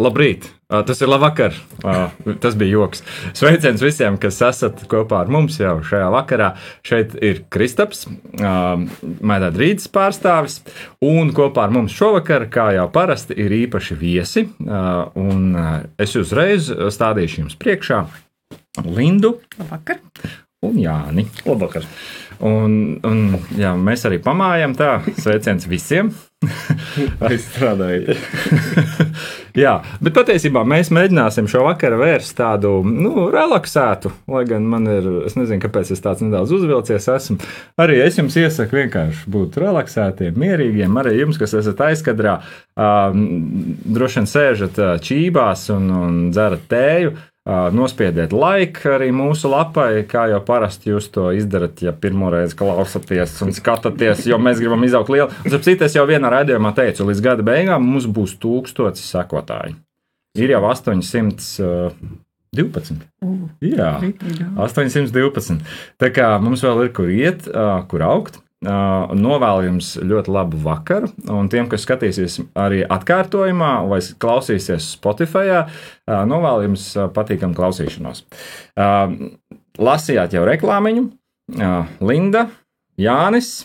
[0.00, 0.48] Labrīt!
[0.70, 1.54] Tas ir labvakar.
[2.42, 3.02] Tas bija joks.
[3.36, 6.50] Sveiciens visiem, kas esat kopā ar mums jau šajā vakarā.
[6.86, 8.04] Šeit ir Kristaps,
[8.38, 10.60] Maidā Rītas pārstāvis.
[11.04, 14.46] Un kopā ar mums šovakar, kā jau parasti, ir īpaši viesi.
[14.60, 15.58] Un
[15.98, 18.04] es uzreiz stādīšu jums priekšā
[18.86, 19.98] Lindu Labvakar!
[20.60, 21.24] un Jāni.
[21.46, 21.86] Labvakar.
[22.44, 22.72] Un,
[23.04, 23.20] un,
[23.56, 24.98] jā, mēs arī pamājam tā.
[25.20, 26.12] Sveiciens visiem!
[27.28, 28.16] Aizstrādājot.
[29.58, 35.08] Jā, bet patiesībā mēs mēģināsim šo vakaru vērst tādu nu, relaksētu, lai gan man ir,
[35.26, 37.38] es nezinu, kāpēc es tāds nedaudz uzvilcies esmu.
[37.80, 41.00] Arī es jums iesaku vienkārši būt relaksētiem, mierīgiem.
[41.02, 42.38] Arī jums, kas esat aizkadrā,
[42.78, 43.26] um,
[43.96, 47.16] droši vien sēžat čībās un, un dzerat tēju.
[47.74, 53.42] Nospiediet laiku arī mūsu lapai, kā jau parasti jūs to izdarat, ja pirmo reizi klausāties
[53.42, 55.28] un skatāties, jo mēs gribam izaugt lielu.
[55.50, 59.74] Citu, es jau vienā raidījumā teicu, līdz gada beigām mums būs tūkstotis sekotāji.
[60.38, 62.94] Ir jau 812.
[63.66, 63.90] Jā,
[64.68, 65.58] 812.
[65.98, 67.40] Tā kā mums vēl ir kur iet,
[67.90, 68.34] kur augt.
[68.60, 75.62] Novēlu jums ļoti labu vakaru, un tiem, kas skatīsies arī atkārtojumā vai klausīsies Spotify,
[76.04, 76.84] novēlu jums
[77.16, 78.26] patīkamu klausīšanos.
[79.80, 81.06] Lasījāt jau reklāmiņu,
[82.04, 82.44] Linda,
[83.00, 83.64] Jānis.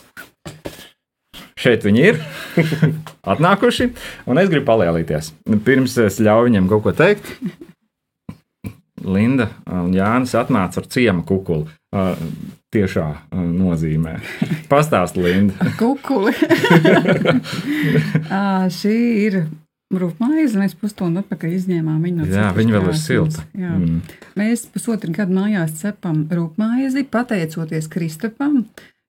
[1.60, 2.20] Šeit viņi ir
[3.32, 3.90] atnākuši,
[4.28, 5.34] un es gribu palielīties.
[5.64, 7.34] Pirms es ļauju viņiem kaut ko teikt,
[9.04, 11.68] Linda un Jānis atnāca ar ciemu kukuli.
[12.74, 14.16] Tiešā ā, nozīmē.
[14.70, 15.68] Pastāst, Linda.
[15.80, 16.34] Kukuli!
[18.26, 19.38] Ā, Šī ir
[19.94, 20.58] rūpmaize.
[20.58, 23.44] Mēs pusstundu atpakaļ izņēmām viņu no Jā, viņa vēl ir silta.
[23.54, 24.00] Mm.
[24.38, 28.64] Mēs pusotru gadu mājās cepam rūpmaizi, pateicoties Kristapam.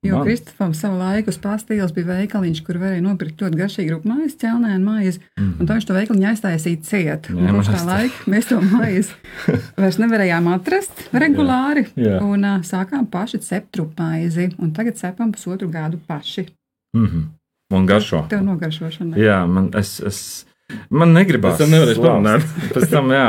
[0.05, 0.27] Jo Man.
[0.27, 5.23] Kristapam savā laikā uz pastīles bija veikaliņš, kur varēja nopirkt ļoti garšīgu rūpmaizi, ķelnēnu maizi.
[5.39, 5.55] Mm.
[5.57, 7.29] Un viņš to veikaliņu aiztaisīja ciet.
[7.33, 9.15] Jā, Kopš tā laika mēs to maizi
[9.81, 11.87] vairs nevarējām atrast regulāri.
[11.97, 12.19] Jā.
[12.21, 14.51] Un uh, sākām paši cept rūpmaizi.
[14.61, 16.45] Un tagad cepam pusotru gadu paši.
[16.93, 17.25] Mm -hmm.
[17.73, 18.25] Un garšo.
[18.29, 19.17] Tev nogaršošana.
[19.17, 20.45] Jā, man, es, es,
[20.89, 21.57] man negribās.
[21.61, 22.47] Tam nevarēs parunāt.
[22.75, 23.27] Pēc tam, jā.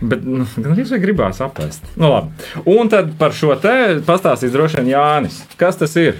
[0.00, 1.88] Bet, nu, gan arī gribās apēst.
[2.00, 2.48] Nu, labi.
[2.76, 3.74] Un tad par šo te
[4.06, 5.42] pastāstīs droši vien Jānis.
[5.60, 6.16] Kas tas ir?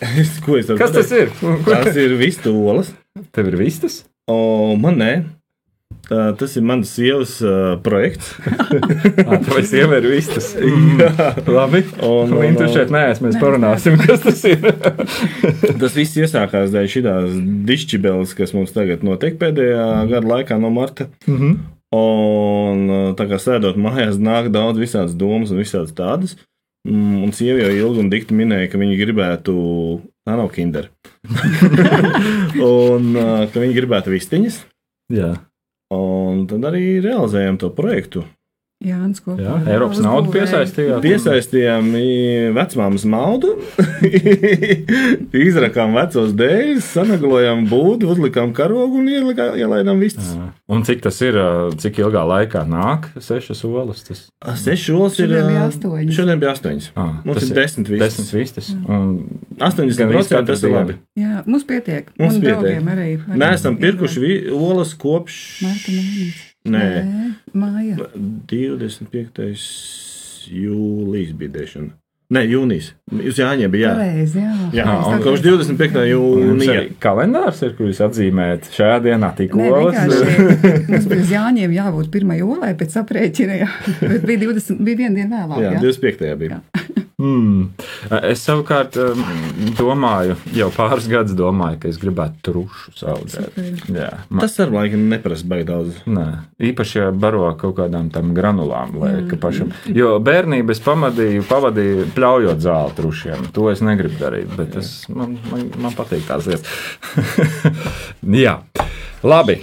[0.00, 1.42] Es- Ko es Kas tas pateikt?
[1.42, 1.64] ir?
[1.66, 2.92] Tas ir vistu olas.
[3.34, 4.04] Tev ir vistas?
[4.30, 5.12] O, man nē.
[6.08, 8.30] Tā, tas ir mans sievas uh, projekts.
[9.52, 10.54] Vai sieva ir vistas?
[10.68, 11.00] Mm.
[11.52, 11.80] Labi.
[12.04, 14.62] Un, un, tu šeit neesi, mēs parunāsim, kas tas ir.
[15.80, 17.36] Tas viss iesākās dēļ šīs
[17.68, 21.08] dišķibeles, kas mums tagad notiek pēdējā gada laikā no marta.
[21.28, 21.58] Mhm.
[21.98, 26.36] Un uh, tā kā sēdot mājās, nāk daudz visādas domas un visādas tādas.
[26.88, 29.54] Mm, Un sieva jau ilgi un dikti minēja, ka viņi gribētu,
[30.28, 30.90] tā nav kinder.
[32.70, 34.60] un uh, ka viņi gribētu vistiņas.
[35.12, 35.32] Jā,
[35.94, 38.26] Un tad arī realizējam to projektu.
[38.78, 39.42] Jānis kopā.
[39.42, 39.54] jā.
[39.74, 40.30] Eiropas naudu.
[41.02, 42.04] Piesaistījām i,
[42.54, 43.56] vecmāmas naudu,
[45.48, 50.30] izrakām vecos dēļus, sanaglojām būdu, uzlikām karogu un ielikā, ielaidām vistas.
[50.36, 50.46] Jā.
[50.70, 51.38] Un cik tas ir,
[51.82, 54.04] cik ilgā laikā nāk sešas olas?
[54.06, 54.24] Tas,
[54.62, 55.26] Seši olas ir.
[55.26, 56.14] Šodien bija ā, astoņas.
[56.20, 56.88] Šodien bija astoņas.
[56.94, 58.16] ah, Mums ir desmit vistas.
[58.20, 58.70] Desmit vistas.
[58.86, 59.08] Un
[59.58, 60.98] 80% tas ir labi.
[61.18, 62.12] Jā, mums pietiek.
[62.18, 62.78] Mums un pietiek.
[62.94, 63.16] arī.
[63.26, 65.40] arī Nē, esam pirkuši vi- olas kopš.
[65.66, 66.44] Marta mēnesis.
[66.72, 66.88] Nē,
[67.58, 67.96] Māja.
[68.50, 69.48] 25.
[70.52, 71.94] jūlijas bija dēšana.
[72.28, 72.90] Nē, jūnijas.
[73.24, 73.92] Uz Jāņiem bija jā.
[73.96, 74.56] Pareizi, jā.
[74.76, 76.02] Jā, un kopš 25.
[76.10, 76.82] Jums jūnija.
[77.00, 79.96] kalendārs ir, kur jūs atzīmējat šajā dienā tik Nē, olas.
[80.92, 82.34] mums bija uz Jāņiem jābūt 1.
[82.42, 83.70] jūlijā pēc aprēķina, jā.
[84.12, 85.64] bet bija, 20, bija viena diena vēlāk.
[85.64, 86.36] Jā, Jā, 25.
[86.44, 86.60] bija.
[87.18, 87.72] Mm.
[88.22, 88.94] Es savukārt
[89.74, 93.56] domāju, jau pāris gadus domāju, ka es gribētu trušus audzēt.
[93.90, 95.96] Jā, man, Tas ar laiku neprasa baigi daudz.
[96.06, 96.26] nē,
[96.70, 99.40] īpaši ja baro kaut kādām tam granulām, lai mm.
[99.42, 99.72] pašam.
[99.90, 103.48] Jo bērnībā es pavadīju, pavadīju pļaujot zāli trušiem.
[103.56, 106.70] To es negribu darīt, bet tas man, man, man patīk tās lietas.
[108.44, 108.60] Jā,
[109.26, 109.58] labi.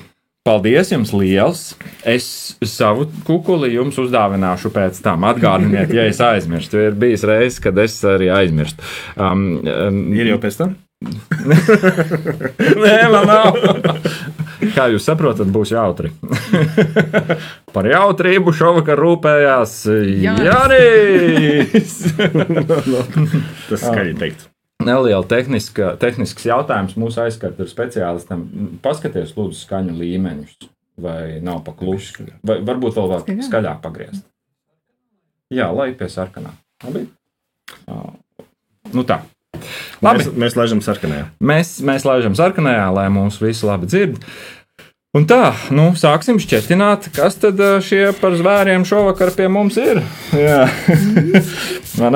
[0.46, 1.62] Paldies jums liels!
[2.06, 2.26] Es
[2.70, 5.26] savu kukuli jums uzdāvināšu pēc tam.
[5.26, 6.84] Atgādiniet, ja es aizmirstu.
[6.86, 8.86] Ir bijis reizes, kad es arī aizmirstu.
[9.18, 10.76] Um, um, Ir jau pēc tam?
[12.86, 13.58] Nē, man nav.
[14.78, 16.14] Kā jūs saprotat, būs jautri.
[17.76, 19.80] Par jautrību šovakar rūpējās
[20.30, 22.02] Jānis.
[23.72, 24.52] Tas skaļi teikt.
[24.86, 28.46] Neliela tehniska, tehnisks jautājums mūsu aizskatu speciālistam.
[28.86, 30.70] Paskaties, lūdzu, skaņu līmeņus.
[31.02, 32.30] Vai nav pakluši?
[32.46, 33.82] Vai varbūt vēl vēl Skaļāk.
[33.84, 34.24] pagriezt?
[35.52, 36.54] Jā, lai pie sarkanā.
[36.86, 37.06] Labi.
[38.94, 39.20] Nu tā.
[40.04, 40.24] Labi.
[40.24, 41.28] Mēs, mēs laižam sarkanajā.
[41.44, 44.22] Mēs, mēs laižam sarkanajā, lai mūs visi labi dzird.
[45.16, 50.02] Un tā, nu, sāksim šķietināt, kas tad ā, šie par zvēriem šovakar pie mums ir.
[50.36, 50.66] Ā,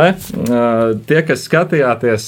[1.07, 2.25] Tie, kas skatījāties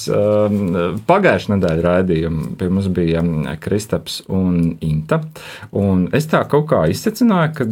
[1.10, 5.20] pagājušā nedēļa raidījumu, pie mums bija ā, Kristaps un Inta.
[5.76, 7.68] Un es tā kaut kā izsacināju, ka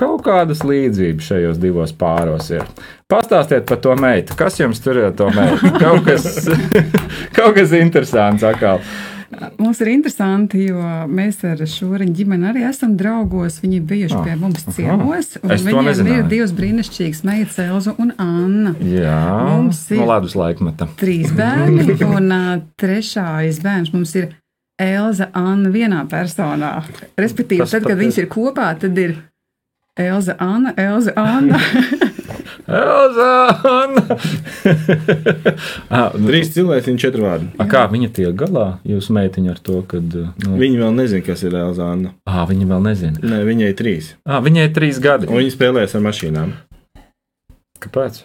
[0.00, 2.64] kaut kādas līdzības šajos divos pāros ir.
[3.12, 4.32] Pastāstiet par to meitu.
[4.40, 5.68] Kas jums tur ir to meitu?
[5.82, 6.48] Kaut kas,
[7.36, 8.80] kaut kas interesants atkal.
[9.58, 13.60] Mums ir interesanti, jo mēs ar Šūriņu ģimeni arī esam draugos.
[13.62, 15.32] Viņi ir bijuši Ah, pie mums ciemos.
[15.42, 18.74] Viņiem ir divas brīnišķīgas meitas, Elza un Anna.
[18.84, 19.18] Jā,
[19.48, 20.88] Mums ir- no ledus laikmeta.
[21.00, 22.30] Trīs bērni, un
[22.76, 24.28] trešais bērns mums ir
[24.80, 26.82] Elza Anna vienā personā.
[27.16, 29.16] Respektīvi, Tas tad, kad viņas ir kopā, tad ir
[29.96, 31.58] Elza Anna, Elza Anna.
[32.66, 33.30] Elza!
[33.64, 34.02] Anna!
[35.92, 37.50] Ah, nu, Trīs cilvēki, četri vārdi.
[37.60, 41.42] A, kā viņa tiek galā, jūsu meitiņa ar to, ka nu, Viņi vēl nezina, kas
[41.44, 42.14] ir Elzāna.
[42.26, 43.20] à, viņa vēl nezina?
[43.22, 44.12] Nē, viņai ir trīs.
[44.24, 45.28] À, viņai ir trīs gadi.
[45.28, 46.54] Un viņi spēlēs ar mašīnām.
[47.82, 48.22] Kāpēc?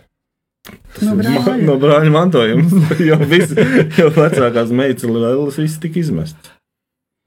[1.01, 1.55] No Ma- brāļa.
[1.67, 2.81] no brāļa mantojuma.
[3.09, 3.55] jo, visi,
[3.99, 6.53] jo vecākās meitas lielas viss tika izmests.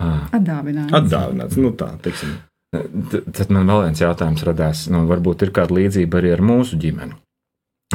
[0.00, 0.94] À, Atdāvināts.
[0.96, 1.58] Atdāvināts.
[1.60, 2.38] Nu tā, teiksim.
[2.70, 4.86] Tad man vēl viens jautājums radās.
[4.92, 7.18] Nu, varbūt ir kāda līdzība arī ar mūsu ģimeni.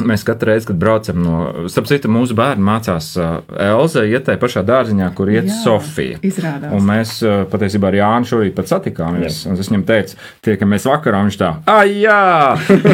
[0.04, 1.36] Mēs katru reizi, kad braucam no,
[1.72, 5.54] starp citu, mūsu bērni mācās uh, Elza, iet tajā pašā dārziņā, kur iet Jā.
[5.62, 6.18] Sofija.
[6.20, 6.74] Izrādās.
[6.76, 9.40] Un mēs uh, patiesībā ar Jānu šorīt pat satikāmies.
[9.48, 11.22] Un es viņam teicu, tiekamies vakarā.
[11.24, 12.20] Viņš tā, ah, jā,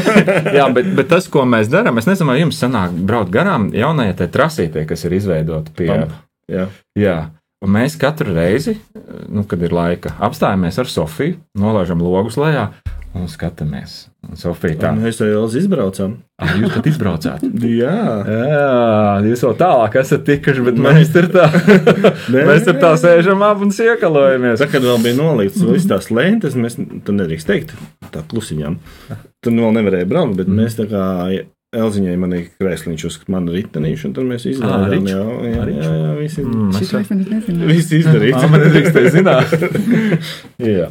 [0.61, 4.20] jā bet, bet tas, ko mēs darām, es nezinu, vai jums sanāk braukt garām jaunajai
[4.23, 5.90] tai trasītē, kas ir izveidota pie.
[5.90, 6.19] Pamp.
[6.55, 6.70] Jā.
[6.94, 7.19] Jā.
[7.62, 8.75] Un mēs katru reizi,
[9.31, 12.73] nu, kad ir laika, apstājamies ar Sofiju, nolaižam logus lejā
[13.14, 14.06] un skatāmies.
[14.25, 16.17] Un Sofija tā, Un mēs jau izbraucam.
[16.43, 17.44] ah, jūs pat izbraucāt.
[17.82, 17.94] Jā.
[18.26, 18.67] Jā,
[19.29, 21.47] jūs vēl tālāk esat tikuši, bet mēs tur tā,
[22.50, 24.62] mēs tur tā sēžam ap un iekalojamies.
[24.62, 27.75] Tā, kad vēl bija nolikts visas tās lentes, mēs tur nedrīkst teikt,
[28.14, 28.79] tā klusiņām.
[29.43, 31.05] Tur vēl nevarēja braukt, bet mēs tā kā
[31.73, 34.83] Elziņai man ir krēsliņš uz manu ritenīšu, un tad mēs izdarījām.
[34.93, 35.15] riču?
[35.15, 37.69] Jā, jā, jā, jā, visi, Mm, es Šito es nemaz nezinu.
[37.71, 38.41] visi izdarīts.
[38.45, 39.55] Jā, man nedrīkstēja zināt.
[40.61, 40.91] Jā.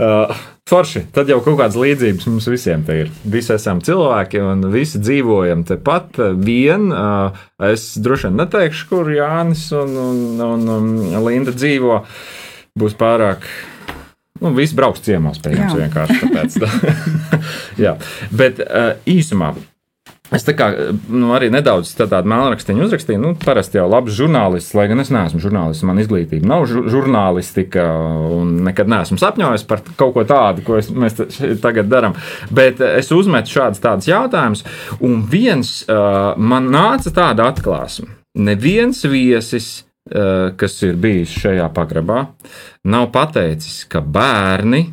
[0.00, 0.32] Uh,
[0.68, 1.02] forši.
[1.12, 3.12] Tad jau kaut kādas līdzības mums visiem te ir.
[3.28, 6.88] Visi esam cilvēki un visi dzīvojam tepat vien.
[6.96, 7.36] Uh,
[7.68, 12.00] es droši vien neteikšu, kur Jānis un, un, un, un Linda dzīvo.
[12.76, 13.44] Būs pārāk.
[14.40, 16.56] Nu, viss brauks ciemos pie jums vienkārši tāpēc.
[16.64, 16.68] Tā.
[17.84, 17.98] Jā,
[18.36, 19.52] bet uh, īsumā.
[20.34, 20.66] Es tā kā
[21.06, 23.20] nu, arī nedaudz tādu melnrakstiņu uzrakstīju.
[23.22, 27.84] Nu, parasti jau labs žurnālists, lai gan es neesmu žurnālists, man izglītība nav žu- žurnālistika,
[28.34, 31.20] un nekad neesmu sapņojis par kaut ko tādu, ko es, mēs
[31.62, 32.18] tagad darām.
[32.50, 34.66] Bet eh, es uzmetu šādus tādus jautājumus,
[35.06, 38.10] un viens uh, man nāca tāda atklāsme.
[38.36, 39.70] Neviens viesis,
[40.10, 42.26] uh, kas ir bijis šajā pagrabā,
[42.90, 44.88] nav pateicis, ka bērni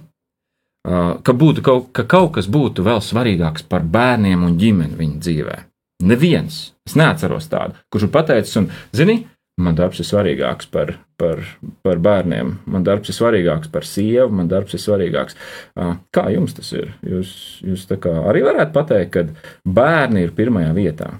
[0.83, 5.59] ka, būtu kaut, ka kaut kas būtu vēl svarīgāks par bērniem un ģimeni viņa dzīvē.
[6.03, 6.73] Neviens.
[6.87, 9.21] Es neatceros tādu, kurš ir pateicis, un, zini,
[9.63, 11.39] man darbs ir svarīgāks par, par,
[11.85, 15.37] par bērniem, man darbs ir svarīgāks par sievu, man darbs ir svarīgāks.
[15.79, 16.91] Uh, Kā jums tas ir?
[17.07, 17.31] Jūs,
[17.63, 21.13] jūs arī varētu pateikt, ka bērni ir pirmajā vietā.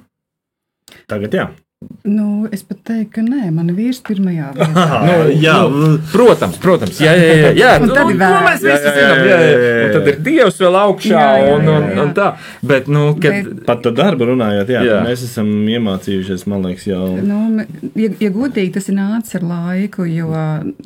[1.07, 1.47] Tagad jā.
[2.03, 4.87] Nu, es pat teiktu, ka nē, man ir vīrs pirmajā vietā.
[5.07, 5.55] Nu, jā.
[5.71, 7.71] nu, protams, protams, jā, jā, jā, jā.
[7.81, 8.73] Un tad nu, ir to mēs bērni.
[8.73, 9.53] visi Jā, jā, zinām, jā, jā, jā.
[9.53, 9.85] jā, jā.
[9.87, 12.03] Un tad ir Dievs vēl augšā, Jā, jā, un, un, jā, jā.
[12.03, 12.27] un tā.
[12.73, 14.97] Bet, nu, kad, Bet- Pat par darbu runājot, jā, Jā.
[14.97, 14.99] jā.
[15.07, 17.07] mēs esam iemācījušies, man liekas, jau.
[17.23, 20.29] Nu, ja, ja godīgi, tas ir nācis ar laiku, jo,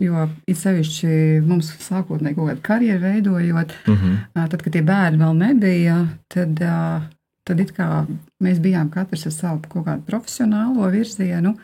[0.02, 4.18] jo it sevišķi mums sākotnēji kaut kāda karjeru veidojot, uh -huh.
[4.38, 5.98] ā, tad, kad tie bērni vēl nebija,
[6.34, 7.02] tad, ā,
[7.48, 7.64] tad
[8.44, 11.56] mēs bijām katrs ar savu kaut kādu profesionālo virzienu.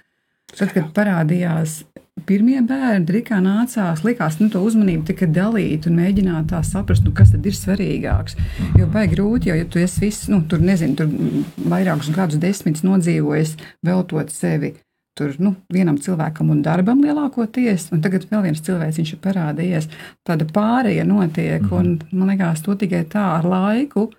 [0.53, 1.81] Tad, kad parādījās
[2.27, 6.61] pirmie bērni, tad it kā nācās, likās, nu, to uzmanību tikai dalīt un mēģināt tā
[6.65, 8.37] saprast, nu, kas tad ir svarīgāks.
[8.79, 12.85] Jo baigi grūti, jo ja tu esi viss, nu, tur nezinu, tur vairākus gadus, desmitus
[12.85, 14.75] nodzīvojis, veltot sevi.
[15.17, 19.89] Tur nu, vienam cilvēkam un darbam lielākoties, un tagad vēl viens cilvēks ir parādījies.
[20.25, 21.79] Tāda pārēja notiek, mm -hmm.
[21.79, 24.09] un man liekas, to tikai tā ar laiku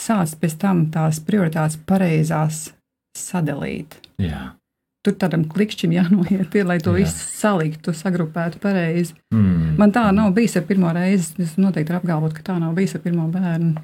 [0.00, 2.70] sāc pēc tam tās prioritātes pareizās
[3.16, 3.96] sadalīt.
[4.22, 4.54] Jā.
[5.04, 7.00] Tur tādam klikšķim jānoiet, pie, lai to Jā.
[7.00, 7.06] Jā.
[7.06, 9.14] visu saliktu, sagrupētu pareizi.
[9.32, 9.76] Mm.
[9.80, 11.32] Man tā nav bijis ar pirmo reizi.
[11.40, 13.80] Es noteikti varu apgalvot, ka tā nav bijis ar pirmo bērnu.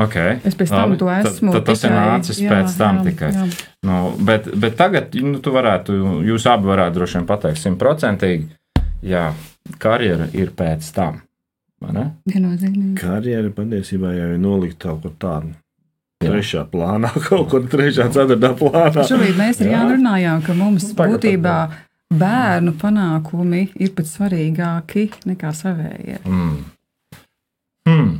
[0.00, 0.38] Okay.
[0.48, 1.52] Es pēc tam Labi, to tad- esmu.
[1.52, 3.30] Tad, tas ir nācis pēc tam tikai.
[3.36, 3.46] Jā.
[3.84, 5.92] Nu, bet, bet tagad nu, tu varētu,
[6.24, 8.48] jūs abi varētu droši vien pateikt simtprocentīgi,
[9.04, 9.26] jā,
[9.78, 11.20] karjera ir pēc tam.
[13.00, 15.52] Karjera patiesībā jau ir nolikta kaut kur tāda.
[16.20, 19.06] Trešā plānā, kaut kur trešā, ceturtā plānā.
[19.08, 19.78] Šobrīd mēs ar Jā.
[19.78, 21.54] Jānu runājām, ka mums tagad būtībā
[22.20, 26.18] bērnu panākumi ir pat svarīgāki nekā savējie.
[26.28, 26.58] Mm.
[27.88, 28.10] Mm.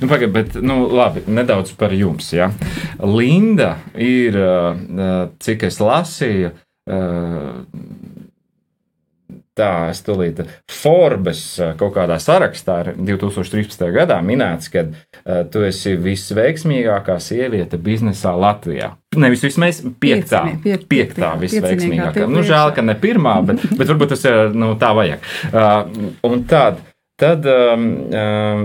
[0.00, 2.28] Nu, pagaid, bet, nu, labi, nedaudz par jums.
[2.36, 2.50] Ja?
[3.00, 7.62] Linda ir, uh, cik es lasīju, uh,
[9.60, 10.40] tā, es tulīt,
[10.80, 13.84] Forbes uh, kaut kādā sarakstā ir 2013.
[13.94, 18.94] gadā minēts, ka uh, tu esi visveiksmīgākā sieviete biznesā Latvijā.
[19.20, 22.28] Nevis vismaz piektā, piek- piektā visveiksmīgākā.
[22.30, 25.26] Nu, žēl, ka ne pirmā, bet, bet varbūt tas ir nu, tā vajag.
[25.50, 26.78] Uh, un tad,
[27.20, 28.62] tad um, um,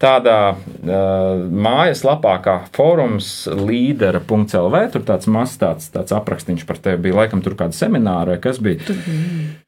[0.00, 7.20] tādā uh, mājaslapā kā forums līdera.lv, tur tāds mazs tāds, tāds aprakstīns par tevi bija,
[7.22, 8.82] laikam tur kāda semināra kas bija.
[8.88, 9.65] Tur bija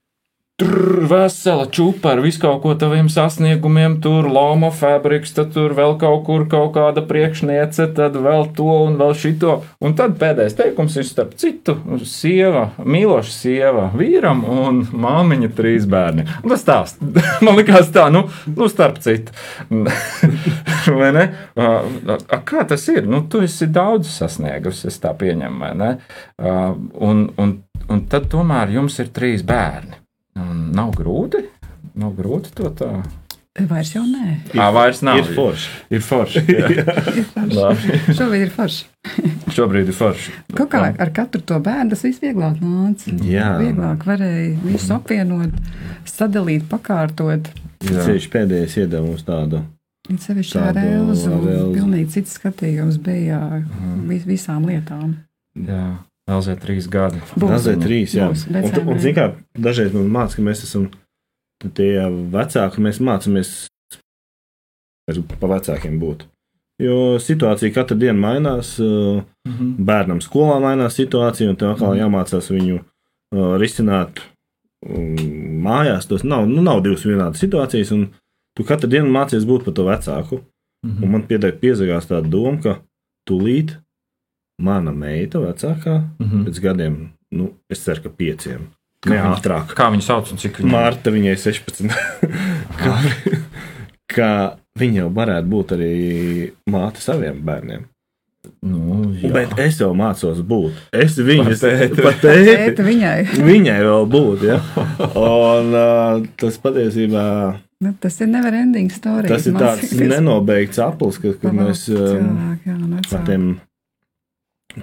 [0.58, 5.92] Tur vesela čūpa ar visu kaut ko taviem sasniegumiem, tur Loma fabriks, tad tur vēl
[6.00, 9.52] kaut kur kaut kāda priekšniece, tad vēl to un vēl šito.
[9.78, 16.26] Un tad pēdējais teikums ir starp citu, sieva, mīloša sieva vīram un māmiņa trīs bērni.
[16.42, 17.06] Un tas stāst.
[17.46, 18.24] Man likās tā, nu,
[18.56, 19.30] nu starp citu.
[20.98, 21.24] vai ne?
[21.54, 23.06] A, kā tas ir?
[23.06, 25.94] Nu, tu esi daudz sasniegusi, es tā pieņemu, vai ne?
[26.42, 26.58] A,
[26.98, 27.54] Un, un,
[27.92, 30.02] un tad tomēr jums ir trīs bērni.
[30.38, 31.44] Un nav grūti.
[31.98, 32.90] Nav grūti to tā.
[33.68, 34.36] vairs jau nē.
[34.54, 35.18] Jā, vairs nav.
[35.18, 35.70] Ir forši.
[35.90, 36.42] Ir forši.
[36.52, 36.84] jā.
[37.58, 37.96] Labi.
[38.14, 38.84] Šobrīd ir forši.
[39.56, 40.34] Šobrīd ir forši.
[40.54, 43.16] Kaut kā ar katru to bērnu tas viss vieglāk nāca.
[43.26, 43.56] Jā.
[43.62, 45.58] Vieglāk varēja visu apvienot,
[46.06, 47.50] sadalīt, pakārtot.
[47.82, 49.64] Ceļš pēdējais iedeva mums tādu.
[50.08, 51.30] It sevišķi ar Elzu.
[51.34, 51.72] ar Elzu.
[51.74, 53.40] Pilnīgi cits skatījums bija
[54.08, 55.18] vis, visām lietām.
[55.68, 55.82] Jā.
[56.28, 57.20] Elzē trīs gadi.
[57.40, 58.28] Gazē trīs, jā.
[58.28, 58.98] Būs, Un, un, decembrī.
[59.00, 60.90] zin kā, dažreiz mums māca, ka mēs esam
[61.74, 61.94] tie
[62.34, 63.52] vecāki, mēs mācāmies
[65.40, 66.26] pa vecākiem būt.
[66.78, 69.70] Jo situācija katru dienu mainās, uh, Mhm.
[69.88, 74.20] bērnam skolā mainās situācija, un tev atkal jāmācās viņu uh, risināt
[74.86, 75.16] um,
[75.64, 76.06] mājās.
[76.06, 78.10] Tas nav, nu, nav divas vienādas situācijas, un
[78.54, 80.42] tu katru dienu mācies būt par to vecāku.
[80.86, 81.02] Mhm.
[81.02, 82.76] Un man piedēļ piezagās tā doma, ka
[83.28, 83.78] tūlīt
[84.60, 86.44] mana meita vecākā Mhm.
[86.48, 86.96] pēc gadiem,
[87.32, 88.66] nu, es ceru, ka pieciem.
[89.06, 89.74] Ne viņa- ātrāk.
[89.78, 91.86] Kā viņu sauc un cik viņa Marta viņai 16.
[92.80, 92.96] ka,
[94.10, 94.30] ka
[94.78, 95.92] viņa jau varētu būt arī
[96.70, 97.84] māte saviem bērniem.
[98.64, 99.30] Nu, jā.
[99.34, 100.72] Bet es jau mācos būt.
[100.94, 102.02] Es viņas Par tēti.
[102.02, 102.56] pat tēti.
[102.56, 103.16] Tēta viņai.
[103.50, 104.58] Viņai vēl būt, ja.
[105.14, 107.24] Un uh, tas patiesībā
[107.80, 109.28] Nu, tas ir never ending story.
[109.30, 113.60] tas ir tāds nenobeigts aplis, ka, kad mēs um, mēs par tiem.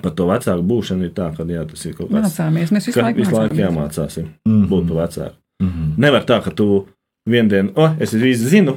[0.01, 2.25] Par to vecāku būšanu ir tā, ka jā, tas ir kaut kāds.
[2.25, 2.71] mācāmies.
[2.73, 3.65] Mēs visu laiku visu laiku mācāmies.
[3.69, 4.67] jāmācās Mhm.
[4.71, 5.35] būt par vecāku.
[5.61, 5.91] Mhm.
[5.97, 6.87] Nevar tā, ka tu
[7.29, 8.75] vienu dienu, oh, es visu zinu,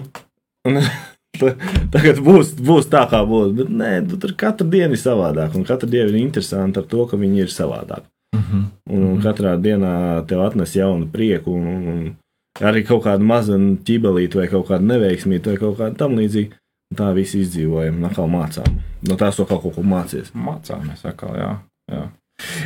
[0.66, 0.74] un
[1.40, 1.56] ta-
[1.90, 3.56] tagad būs, būs tā, kā būs.
[3.56, 7.06] Bet nē, tu tur katru dienu ir savādāk, un katra diena ir interesanta ar to,
[7.06, 8.02] ka viņi ir savādāk.
[8.36, 8.64] Mhm.
[8.90, 12.16] Un, un katrā dienā tev atnes jaunu prieku, un, un,
[12.60, 16.52] arī kaut kādu mazu ķibelīti, vai kaut kādu neveiksmīgu, vai kaut kādu tam līdzīgu.
[16.96, 18.78] Tā viss izdzīvojam, atkal mācām.
[19.08, 20.30] No tās to kaut ko mācīs.
[20.32, 21.50] Mācāmies atkal, jā.
[21.92, 22.06] jā.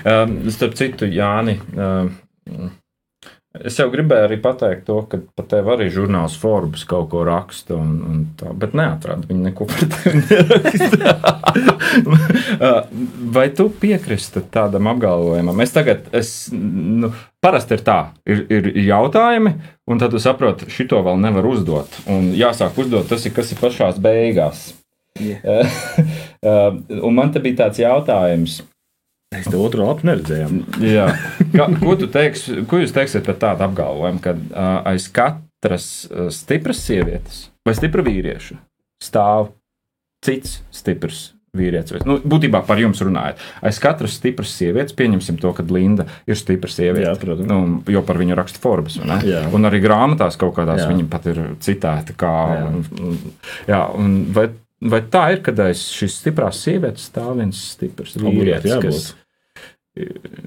[0.06, 2.70] Um, starp citu, Jāni, um,
[3.60, 7.76] es jau gribēju arī pateikt to, ka pat tev arī žurnāls Forbes kaut ko raksta,
[7.76, 10.22] un, un tā, bet neatradu viņu neko par tevi.
[11.92, 12.86] Uh,
[13.34, 15.60] Vai tu piekristi tādam apgalvojumam?
[15.64, 17.10] Es tagad, es, nu,
[17.44, 17.96] parasti ir tā,
[18.28, 19.52] ir, ir jautājumi,
[19.90, 23.60] un tad tu saproti, šito vēl nevar uzdot, un jāsāk uzdot tas, ir, kas ir
[23.60, 24.70] pašās beigās.
[25.20, 25.68] Yeah.
[27.06, 28.62] un man te bija tāds jautājums,
[29.32, 30.58] Mēs te otru lapu neredzējām.
[30.84, 31.08] Jā.
[31.54, 36.28] Ka, ko, tu teiks, ko jūs teiksiet par tādu apgalvojumu, ka uh, aiz katras uh,
[36.34, 38.58] stipras sievietes vai stipra vīrieša
[39.02, 39.52] stāv
[40.24, 42.04] cits stiprs vīrietis?
[42.08, 43.40] Nu, būtībā par jums runājot.
[43.68, 47.08] Aiz katras stipras sievietes, pieņemsim to, ka Linda ir stipra sieviete.
[47.10, 47.48] Jā, protams.
[47.50, 47.58] Nu,
[47.92, 48.96] jo par viņu raksta Forbes.
[49.26, 49.42] Jā.
[49.52, 50.90] Un arī grāmatās kaut kādās Jā.
[50.92, 52.16] viņa pat ir citēta.
[52.16, 52.68] Kā, Jā.
[52.70, 53.18] un-
[53.68, 54.46] jā, un vai,
[54.80, 59.12] vai tā ir, kad aiz šīs stiprās sievietes stāv viens stiprs vīrietis?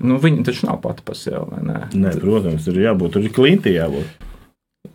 [0.02, 1.60] Nu, viņa taču nav pati par sevi.
[1.62, 1.80] ne?
[1.94, 4.24] Nē, protams, ir jābūt, ir klinti jābūt.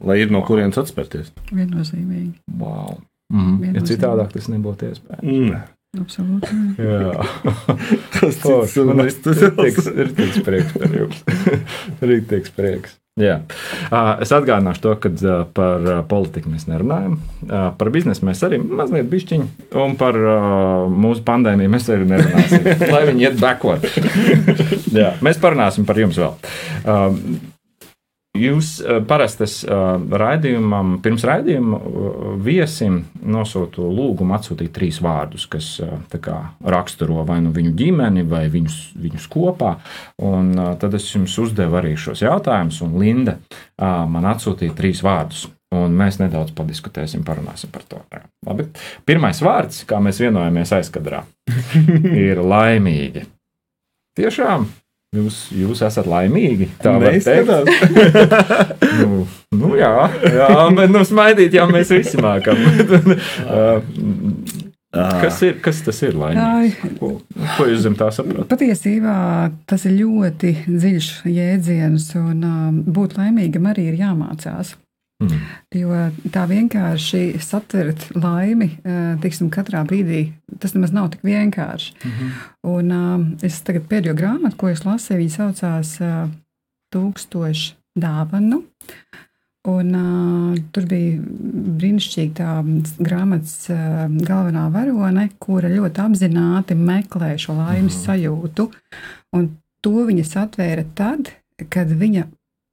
[0.07, 1.31] Lai ir no kurienes atspērties.
[1.53, 2.33] Viennozīmīgi.
[2.59, 2.97] Wow.
[3.33, 3.59] Mm.
[3.61, 3.87] Ja Viennozīmīgi.
[3.93, 5.23] citādāk tas nebūtu iespējams.
[5.23, 5.61] Mm.
[6.01, 6.59] Absolūti.
[6.79, 7.25] Jā,
[8.21, 11.23] Tas ir tas rītīgs- rītīgs prieks par jums.
[12.13, 13.00] Rītīgs prieks.
[13.21, 13.37] Jā.
[14.23, 15.13] Es atgādināšu to, ka
[15.57, 17.19] par politiku mēs nerunājam.
[17.51, 19.49] Par biznesu mēs arī mazliet bišķiņi,
[19.85, 20.19] un par
[20.91, 22.69] mūsu pandēmiju mēs arī nerunāsim.
[22.95, 23.87] Lai viņi iet backward.
[24.95, 26.37] Jā, mēs parunāsim par jums vēl.
[28.39, 35.73] Jūs uh, parasti uh, raidījumam, pirms raidījuma uh, viesim nosūtu lūgumu atsūtīt trīs vārdus, kas
[36.23, 39.73] kā raksturo vai nu viņu ģimeni, vai viņus, viņus kopā.
[40.23, 43.37] Un, tad es jums uzdevu arī šos jautājumus, un Linda
[43.81, 45.49] man atsūtīja trīs vārdus.
[45.75, 48.01] Un mēs nedaudz padiskutēsim, parunāsim par to.
[48.47, 48.67] Labi.
[49.07, 51.23] Pirmais vārds, kā mēs vienojāmies aizkadrā,
[52.27, 53.23] ir laimīgi.
[54.19, 54.67] Tiešām
[55.17, 56.69] jūs, jūs esat laimīgi.
[56.83, 57.49] Tā teikt.
[59.01, 59.25] nu,
[59.59, 62.61] nu, jā, jā, bet nu, smaidīt jau mēs visi mākam.
[65.23, 66.85] kas, ir, kas tas ir laimīgs?
[67.01, 67.17] Ko,
[67.57, 68.47] ko jūs zem tā saprotat?
[68.53, 69.17] Patiesībā
[69.71, 72.47] tas ir ļoti dziļš jēdziens, un
[72.87, 74.77] būt laimīgam arī ir jāmācās.
[75.21, 75.41] Mm.
[75.75, 75.89] Jo
[76.33, 81.93] tā vienkārši satvert laimi, uh, tiksim, katrā brīdī, tas nemaz nav tik vienkārši.
[82.05, 82.31] Mm -hmm.
[82.63, 86.31] Un uh, es tagad pēdējo grāmatu, ko es lasīju, viņa saucās uh,
[86.95, 88.63] Tūkstoši dāvanu.
[89.69, 91.19] Un, uh, tur bija
[91.81, 98.05] brīnišķīga tā grāmatas uh, galvenā varone, kura ļoti apzināti meklē šo laimes Mhm.
[98.07, 98.71] sajūtu.
[99.33, 99.51] Un
[99.83, 101.31] to viņa satvēra tad,
[101.69, 102.25] kad viņa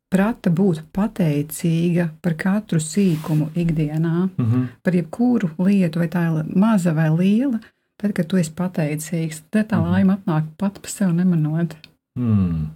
[0.09, 4.67] prata būt pateicīga par katru sīkumu ikdienā, Mm -hmm.
[4.83, 7.59] par jebkuru lietu, vai tā ir maza vai liela.
[7.97, 9.91] Tad, kad tu esi pateicīgs, tad tā Mhm.
[9.91, 11.75] laime atnāk pat pa sevi nemanot.
[12.19, 12.67] mm.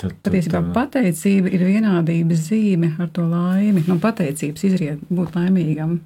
[0.00, 3.84] Tad, tad, Patiesībā uh, pateicība ir vienādības zīme ar to laimi.
[3.86, 5.98] No pateicības izriet būt laimīgam.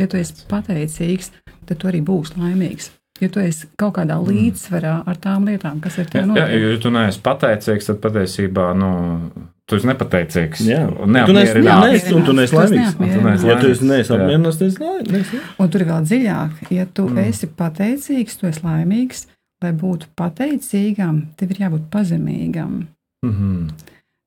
[0.00, 1.30] Ja tu esi pateicīgs,
[1.66, 2.90] tad tu arī būsi laimīgs.
[3.20, 6.72] Ja tu esi kaut kādā līdzsvarā ar tām lietām, kas ir tev jā, notiek.
[6.72, 9.30] ja tu neesi pateicīgs, tad patiesībā nu,
[9.70, 10.62] tu esi nepateicīgs.
[10.66, 11.84] Jā, tu neesi, neapmierināts.
[11.86, 12.96] neesi, un tu neesi laimīgs.
[12.98, 14.16] Tu neesi Ja tu esi neesi jā.
[14.18, 15.34] apmierināts, tad esi laimīgs.
[15.62, 17.14] Un tur ir vēl dziļāk, ja tu Mm.
[17.14, 17.28] mm.
[17.30, 19.26] esi pateicīgs, tu esi laimīgs.
[19.62, 22.86] Lai būtu pateicīgam, tev ir jābūt pazemīgam.
[23.22, 23.68] Mhm.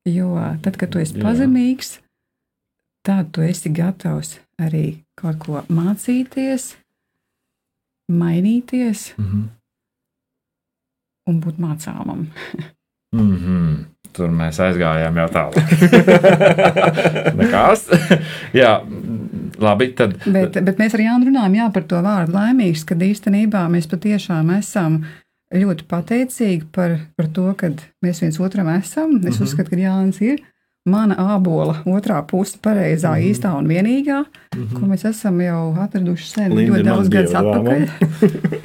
[0.05, 0.27] Jo
[0.61, 1.23] tad, kad tu esi Jā.
[1.23, 1.97] pazemīgs,
[3.03, 6.75] tad tu esi gatavs arī kaut ko mācīties,
[8.11, 9.43] mainīties Mhm.
[11.27, 12.27] un būt mācāmam.
[13.13, 13.73] Mhm.
[14.13, 15.71] Tur mēs aizgājām jau tālāk.
[17.39, 17.87] Nekas.
[18.53, 18.75] Jā,
[19.57, 19.87] labi.
[19.97, 24.51] Tad, Bet, bet mēs arī runājam jā, par to vārdu laimīgs, kad īstenībā mēs patiešām
[24.53, 24.99] esam
[25.53, 27.71] ļoti pateicīgi par, par to, ka
[28.05, 29.17] mēs viens otram esam.
[29.17, 29.29] Es mm.
[29.29, 29.43] -hmm.
[29.43, 30.43] uzskatu, ka Jānis ir
[30.89, 33.21] mana ābola otrā puse, pareizā, mm.
[33.21, 33.29] -hmm.
[33.31, 34.63] īstā un vienīgā, mm.
[34.63, 34.79] -hmm.
[34.79, 37.87] ko mēs esam jau atraduši sen, Linda ļoti daudz gadus atpakaļ.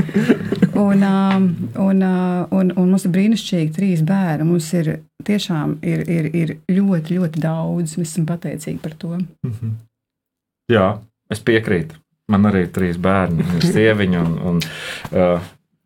[0.88, 4.44] un, um, un, uh, un, un mums ir brīnišķīgi trīs bērni.
[4.44, 7.96] Mums ir tiešām ir, ir, ir ļoti, ļoti daudz.
[7.98, 9.18] Mēs esam pateicīgi par to.
[9.46, 9.76] Mhm.
[10.72, 10.98] Jā,
[11.30, 11.94] es piekrītu.
[12.28, 14.24] Man arī ir trīs bērni, ir sieviņa.
[14.24, 14.60] Un, un,
[15.12, 15.40] uh,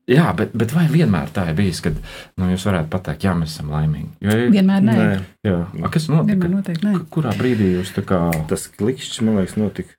[0.09, 1.95] jā, bet, bet vai vienmēr tā ir bijis, kad
[2.39, 4.09] nu, jūs varētu pateikt, jā, mēs esam laimīgi?
[4.21, 4.95] Jo, Vienmēr nē.
[4.99, 6.33] Nē, jā, A, kas notika?
[6.35, 6.95] Vienmēr noteikti nē.
[6.99, 8.21] K- Kurā brīdī jūs tā kā.
[8.49, 9.95] tas klikšķis, man liekas, notika.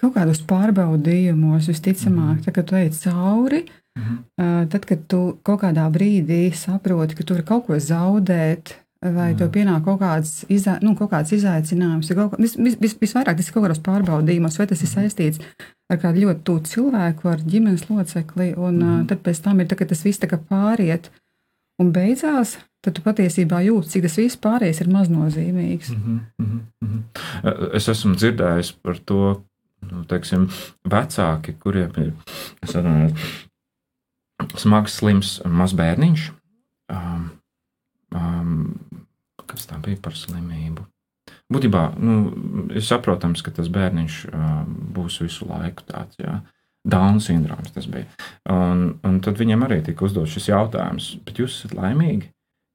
[0.00, 2.44] Kaut kādos pārbaudījumos, visticamāk, Mhm.
[2.44, 3.64] tad, kad tu ej cauri,
[3.98, 4.16] Mhm.
[4.38, 9.32] uh, tad, kad tu kaut kādā brīdī saproti, ka tu vari kaut ko zaudēt, vai
[9.32, 9.38] Mhm.
[9.38, 13.36] tev pienāk kaut kāds, izā, nu, kaut kāds izaicinājums, vai kaut, vis, vis, vis, visvairāk
[13.36, 15.44] tas ir kaut kādos pārbaudījumos, vai tas ir saistīts ar
[15.98, 19.00] kādu ļoti tuvu cilvēku, ar ģimenes locekli, un Mhm.
[19.00, 21.10] uh, tad pēc tam ir tā, tas viss pāriet
[21.80, 22.58] un beidzās.
[22.80, 25.90] Tad tu patiesībā jūti, cik tas viss pārējais ir maznozīmīgs.
[25.90, 27.02] Mhm, mhm, mhm.
[27.74, 29.42] Es esmu dzirdējis par to,
[29.90, 30.48] nu, teiksim,
[30.88, 32.12] vecāki, kuriem ir
[32.62, 33.12] es atvainojos,
[34.56, 36.30] smags, slims mazbērniņš.
[36.90, 37.30] Um,
[38.14, 38.80] um,
[39.46, 40.86] kas tā bija par slimību?
[41.50, 42.16] Būtībā nu,
[42.70, 44.18] ir saprotams, ka tas bērniņš
[44.94, 46.18] būs visu laiku tāds.
[46.22, 46.40] Jā.
[46.86, 48.06] Dauna sindroms tas bija.
[48.48, 52.30] Un, un tad viņam arī tika uzdots šis jautājums, bet jūs esat laimīgi?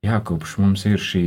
[0.05, 1.25] Jā, kopš mums ir šī,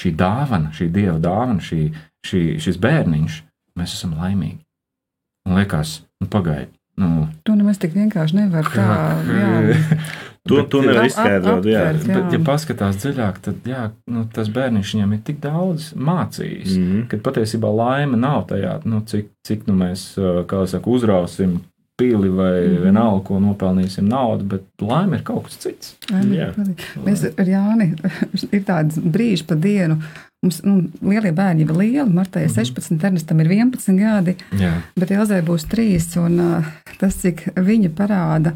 [0.00, 1.82] šī dāvana, šī dieva dāvana, šī,
[2.24, 3.36] šī, šis bērniņš,
[3.76, 4.62] mēs esam laimīgi.
[5.44, 6.72] Un liekas, nu, pagaidi.
[6.96, 8.86] Nu, To nemaz tik vienkārši nevar tā.
[9.28, 9.98] Jā.
[10.48, 11.64] To, Bet, to nevar izskaidrot.
[11.64, 11.82] Jā.
[11.88, 12.14] aptvert, jā.
[12.18, 16.82] Bet, ja paskatās dziļāk, tad jā, nu, tas bērniņš viņam ir tik daudz mācījis, mm.
[16.90, 17.04] Mhm.
[17.08, 21.62] ka patiesībā laime nav tajā, nu, cik, cik nu mēs saka, uzrausim
[21.96, 22.74] pili vai mm.
[22.74, 22.82] Mhm.
[22.84, 25.94] vienalga, ko nopelnīsim naudu, bet laime ir kaut kas cits.
[26.12, 26.50] Jā.
[27.06, 27.92] Mēs ar Jāni
[28.58, 29.96] ir tāds brīži pa dienu.
[30.44, 32.58] Mums nu, lielie bērni jau ir lieli, Martai ir Mhm.
[32.60, 34.74] 16, Ernestam ir 11 gadi, Jā.
[34.92, 36.18] bet Ilzai būs 3.
[36.20, 38.52] Un uh, tas, cik viņa parāda,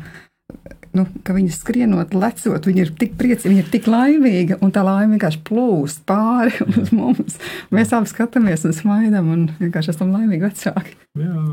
[0.99, 4.85] nu, ka viņa skrienot, lecot, viņa ir tik priecīga, viņa ir tik laimīga, un tā
[4.87, 7.39] laime vienkārši plūst pāri uz mums.
[7.75, 10.97] Mēs abi skatāmies un smaidām, un vienkārši esam laimīgi vecāki.
[11.19, 11.45] Jā.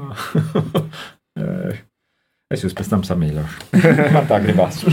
[2.53, 3.79] Es jūs pēc tam samīļošu.
[4.15, 4.83] Man tā gribās.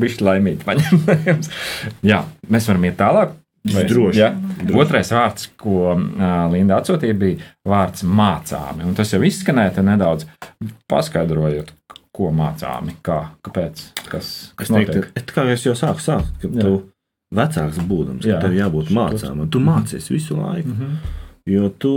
[0.00, 1.50] Bišķi laimīgi paņemt.
[2.08, 3.34] Jā, mēs varam iet tālāk.
[3.66, 4.20] Droši.
[4.20, 4.30] Ja?
[4.78, 5.92] Otrais vārds, ko
[6.52, 8.86] Linda atsūtīja, bija vārds mācāmi.
[8.86, 10.24] Un tas jau izskanēja nedaudz
[10.90, 11.72] paskaidrojot,
[12.16, 15.32] ko mācāmi, kā, kāpēc, kas, kas Es teiktu, notiek.
[15.36, 16.62] kā es jau sāku sākt, kad Jā.
[16.64, 16.76] tu
[17.36, 18.38] vecāks būdams, Jā.
[18.40, 20.72] ka tev jābūt mācām, un tu mācies visu laiku.
[20.72, 20.96] Mhm.
[21.46, 21.92] Jo tu,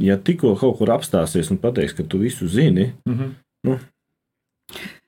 [0.00, 3.34] ja tikko kaut kur apstāsies un pateiks, ka tu visu zini, Mhm.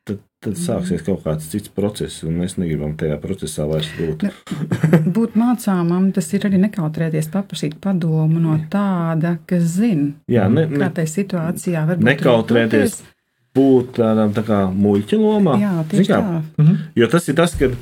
[0.06, 4.26] tad, tad sāksies kaut kāds cits process, un mēs negribam tajā procesā vairs būt.
[5.16, 10.12] Būt mācāmam, tas ir arī nekautrēties, paprasīt padomu no tāda, kas zina.
[10.30, 13.00] Jā, ne, ne, Kā tajā situācijā var būt Nekautrēties.
[13.56, 15.56] Būt tādām tā kā muļķa lomā.
[15.62, 16.42] Jā, tieši kā, tā.
[16.62, 16.82] Mhm.
[17.00, 17.76] Jo tas ir tas, kad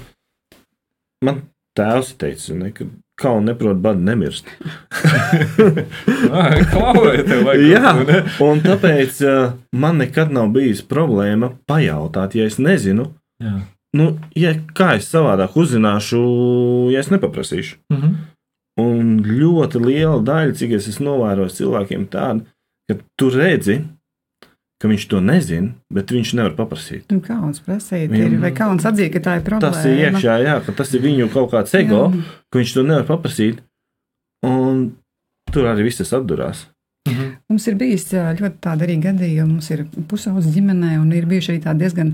[1.24, 1.42] man
[1.78, 2.86] tēvs teica, ne, ka
[3.20, 4.48] kauna neprot badu nemirst.
[6.72, 7.92] Klauvēja tev, vai Jā,
[8.42, 13.12] un tāpēc uh, man nekad nav bijis problēma pajautāt, ja es nezinu.
[13.42, 13.58] Jā.
[13.94, 16.20] Nu, ja, kā es savādāk uzzināšu,
[16.90, 17.78] ja es nepaprasīšu?
[17.94, 18.14] Mhm.
[18.82, 22.42] Un ļoti liela daļa, cik es esmu novērojis cilvēkiem, tāda,
[22.90, 23.76] ka tu redzi,
[24.84, 27.06] ka viņš to nezina, bet viņš nevar paprasīt.
[27.08, 29.72] Un kauns prasīt, ir, vai kauns atzīt, ka tā ir problēma.
[29.72, 32.24] Tas ir iekšā, jā, ka tas ir viņu kaut kāds ego, Jā.
[32.52, 33.62] ka viņš to nevar paprasīt.
[34.44, 34.82] Un
[35.48, 36.66] tur arī viss tas atdurās.
[37.08, 37.30] Mhm.
[37.48, 39.54] Mums ir bijis ļoti tāda arī gadījuma.
[39.54, 42.12] Mums ir pusaudzes ģimenē, un ir bijuši arī tādi diezgan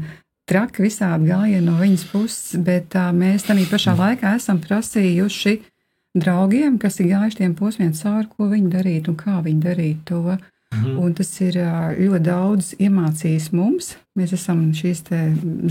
[0.51, 5.57] traki visādi gājieni no viņas puses, bet tā, mēs tam pašā laikā esam prasījuši
[6.23, 10.39] draugiem, kas ir gājuši tiem posmiem cauri, ko viņi darītu un kā viņi darītu to.
[10.71, 10.99] Mhm.
[11.03, 11.59] Un tas ir
[11.99, 13.97] ļoti daudz iemācījis mums.
[14.19, 15.03] Mēs esam šīs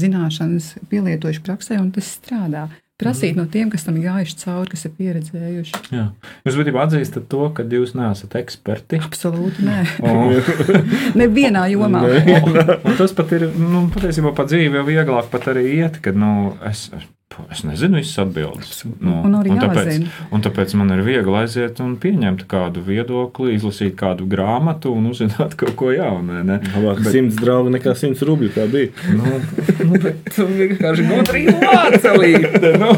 [0.01, 2.67] zināšanas pielietojuši praksē, un tas strādā.
[2.99, 5.77] Prasīt no tiem, kas tam gājuši cauri, kas ir pieredzējuši.
[5.95, 6.09] Jā.
[6.43, 8.99] Jūs būtībā atzīstat to, ka jūs neesat eksperti.
[8.99, 9.77] Absolūti nē.
[11.21, 12.01] Nevienā jomā.
[12.03, 16.19] un, un tas pat ir nu, patiesībā pa dzīvi jau vieglāk pat arī iet, kad
[16.19, 16.89] nu, es,
[17.53, 18.81] es nezinu visas atbildes.
[18.99, 23.95] Nu, Un arī tāpēc, un tāpēc man ir viegli aiziet un pieņemt kādu viedokli, izlasīt
[23.99, 26.41] kādu grāmatu un uzzināt kaut ko jaunu.
[26.43, 26.59] ne?
[26.75, 28.91] Labāk simts draugu nekā simts rubļu, kā bija.
[29.13, 29.39] Nu,
[29.89, 32.75] nu, bet tu vienkārši gudrība mācelīte.
[32.79, 32.93] Nu.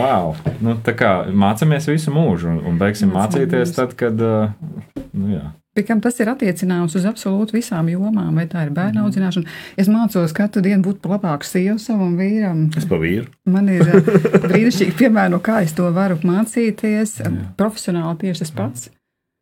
[0.00, 0.34] wow.
[0.64, 4.18] Nu, tā kā mācāmies visu mūžu un, un beigsim mācīties tad, kad.
[4.18, 5.44] Nu, jā.
[5.76, 9.44] Pie kam tas ir attiecināms uz absolūti visām jomām, vai tā ir bērnu audzināšana.
[9.76, 12.70] Es mācos katru dienu būt par labāku sievu savam vīram.
[12.80, 13.28] Es pa vīru.
[13.52, 14.10] Man ir eh,
[14.50, 17.18] brīnišķīgi piemēri, no kā es to varu mācīties.
[17.60, 18.88] Profesionāli tieši tas pats.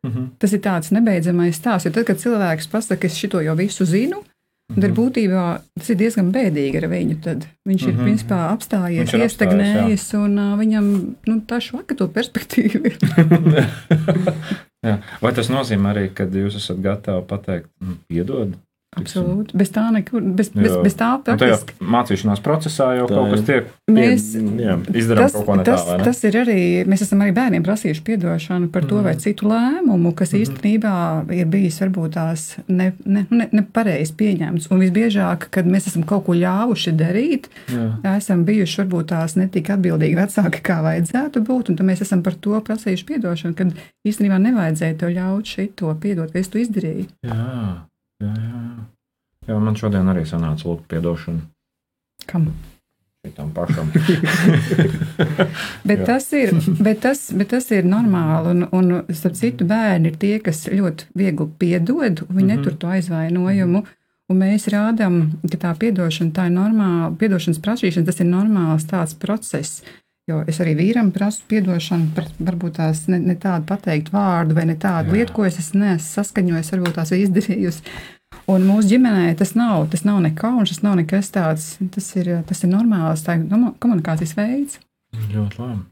[0.05, 0.27] Mhm.
[0.37, 1.87] Tas ir tāds nebeidzamais stāsts.
[1.95, 4.21] Tad, kad cilvēks pasakā, es šo jau visu zinu,
[4.65, 4.81] Mhm.
[4.81, 5.41] tad būtībā
[5.77, 7.15] tas ir diezgan bēdīgi ar viņu.
[7.21, 8.03] Tad viņš ir Mhm.
[8.03, 10.87] principā apstājies, ir iestagnējis, un uh, viņam
[11.27, 12.97] nu, tā švaka to perspektīvu ir.
[14.85, 14.99] Jā.
[15.23, 18.53] Vai tas nozīmē arī, ka jūs esat gatavi pateikt, nu, piedod?
[18.95, 19.51] Absolūti.
[19.59, 20.81] Bez tā nekur, bez, bez, Jo.
[20.83, 21.73] bez tā praktiski.
[21.81, 25.83] mācīšanās procesā jau Tā kaut kas tiek Mēs, Jā, izdarīts tas, kaut ko ne tas,
[25.85, 26.03] tā, ne?
[26.03, 29.03] tas ir arī, mēs esam arī bērniem prasījuši atdošanu par to Mhm.
[29.03, 30.41] vai citu lēmumu, kas Mhm.
[30.41, 30.93] īstenībā
[31.35, 34.67] ir bijis varbūt tās nepareizi ne, ne, nepareizi pieņemts.
[34.71, 38.17] Un visbiežāk, kad mēs esam kaut ko ļāvuši darīt, Jā.
[38.17, 42.33] esam bijuši varbūt tās netik atbildīgi vecāki, kā vajadzētu būt, un tad mēs esam par
[42.33, 43.73] to prasījuši atdošanu, kad
[44.07, 47.05] īstenībā nevajadzēja tev ļaut šito piedot, ka es to izdarīju.
[47.23, 47.85] Jā,
[48.25, 48.61] jā, jā.
[49.49, 51.41] jā, man šodien arī sanāca lūgt piedošanu
[52.25, 52.49] Kam?
[53.25, 53.91] šitam pašam.
[55.87, 58.51] Bet tas, ir, bet, tas, bet tas ir normāli.
[58.53, 62.33] Un, un starp citu, bērni ir tie, kas ļoti viegli piedod, viņi Mhm.
[62.33, 62.57] mm -hmm.
[62.57, 63.83] netur to aizvainojumu.
[64.29, 69.13] Un mēs rādām, ka tā atdošana, tā ir normāla, atdošanas prasīšana, tas ir normāls tāds
[69.19, 69.83] process.
[70.27, 72.07] Jo es arī vīram prasu atdošanu,
[72.39, 75.13] varbūt tās ne, ne tādu pateikt vārdu, vai ne tādu Jā.
[75.13, 77.81] lietu, ko es esmu neesmu saskaņojis, varbūt tās izdarījusi.
[78.51, 81.69] Un mūsu ģimenē tas nav, tas nav nekauns, tas nav nekas tāds.
[81.93, 83.39] Tas ir, tas ir normāls tā
[83.81, 84.79] komunikācijas veids.
[85.31, 85.83] Ļoti labi.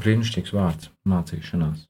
[0.00, 1.86] Brīnišķīgs vārds- mācīšanās.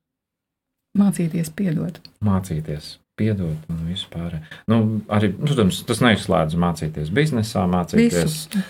[0.98, 2.00] Mācīties, piedot.
[2.24, 4.42] Mācīties, piedot un visu pārējo.
[4.70, 8.64] Nu, arī, protams, tas neizslēdz mācīties biznesā, mācīties, Visu.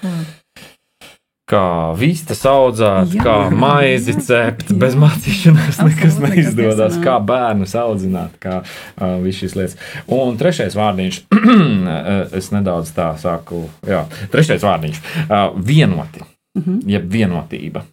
[1.50, 1.62] Kā
[1.98, 3.22] vistas audzēt, Jā.
[3.26, 4.70] kā maizi cept.
[4.70, 4.78] Jā.
[4.84, 6.98] Bez mācīšanās nekas neizdodas.
[7.04, 9.78] Kā bērnus audzināt, kā uh, visas šīs lietas.
[10.14, 11.20] Un trešais vārdiņš,
[12.40, 16.22] es nedaudz tā saku, jā, trešais vārdiņš uh,- vienoti,
[16.58, 16.80] Mhm.
[16.90, 17.84] jeb vienotība.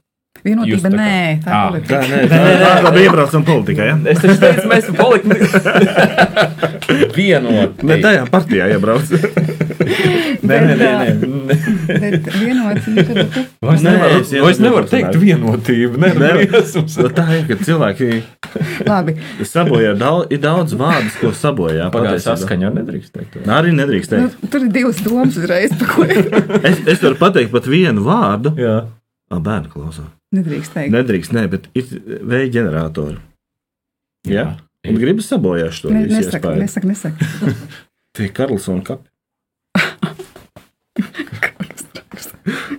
[0.45, 1.99] Vienotība, nē, tā ir politika.
[2.07, 3.85] nē, tā, tā bija iebraucama politikā.
[3.89, 3.95] Ja?
[4.13, 5.61] Es taču teicu, mēs esam politiski.
[7.15, 7.85] Vienoti.
[7.87, 9.09] Ne tajā partijā iebrauc.
[10.47, 11.55] Nē, nē, nē, nē.
[11.87, 14.91] Bet vienotība, tad tu Vairs Nē, es vairs nevar iedomājos.
[14.93, 15.99] teikt vienotību.
[16.03, 16.29] Nē, Nē.
[16.47, 18.09] Nu, tā ir, ka cilvēki
[18.87, 19.15] labi.
[19.47, 21.89] sabojā daudz, ir daudz vārdus, ko sabojā.
[21.93, 22.35] Pagājās patiesībā.
[22.43, 23.33] saskaņa, nedrīkst teikt.
[23.37, 23.43] to.
[23.57, 24.51] Arī nedrīkst Nu, teikt.
[24.53, 25.73] tur ir divas domas uzreiz.
[26.63, 28.77] Es, es varu pateikt pat vienu vārdu, Jā.
[29.31, 30.07] Ah, bērnu klausās.
[30.35, 30.93] Nedrīkst teikt.
[30.95, 31.83] Nedrīkst, nē, bet ir
[32.23, 33.17] vēja ģeneratori.
[34.27, 34.45] Jā, Jā.
[34.85, 37.53] Un gribas sabojāt to Ne, nesaka, nesaka, nesaka.
[38.17, 39.07] Tie Karlsona kapi.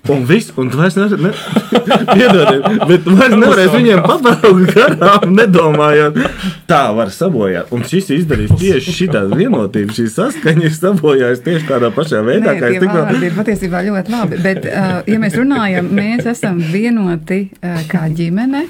[0.08, 1.30] Un viss, un tu vairs nevari, ne,
[2.16, 6.16] piedodiet, bet tu vairs nevarēsi viņiem pabraukt garām, nedomājot,
[6.70, 7.68] tā var sabojāt.
[7.76, 12.56] Un šis izdarīs tieši šitā vienotība, šī saskaņa ir sabojājusi tieši tādā pašā veidā, Nē,
[12.62, 13.02] kā es tikko.
[13.04, 14.40] vārdi ir patiesībā ļoti labi.
[14.48, 18.64] Bet, uh, ja mēs runājam, mēs esam vienoti uh, kā ģimene.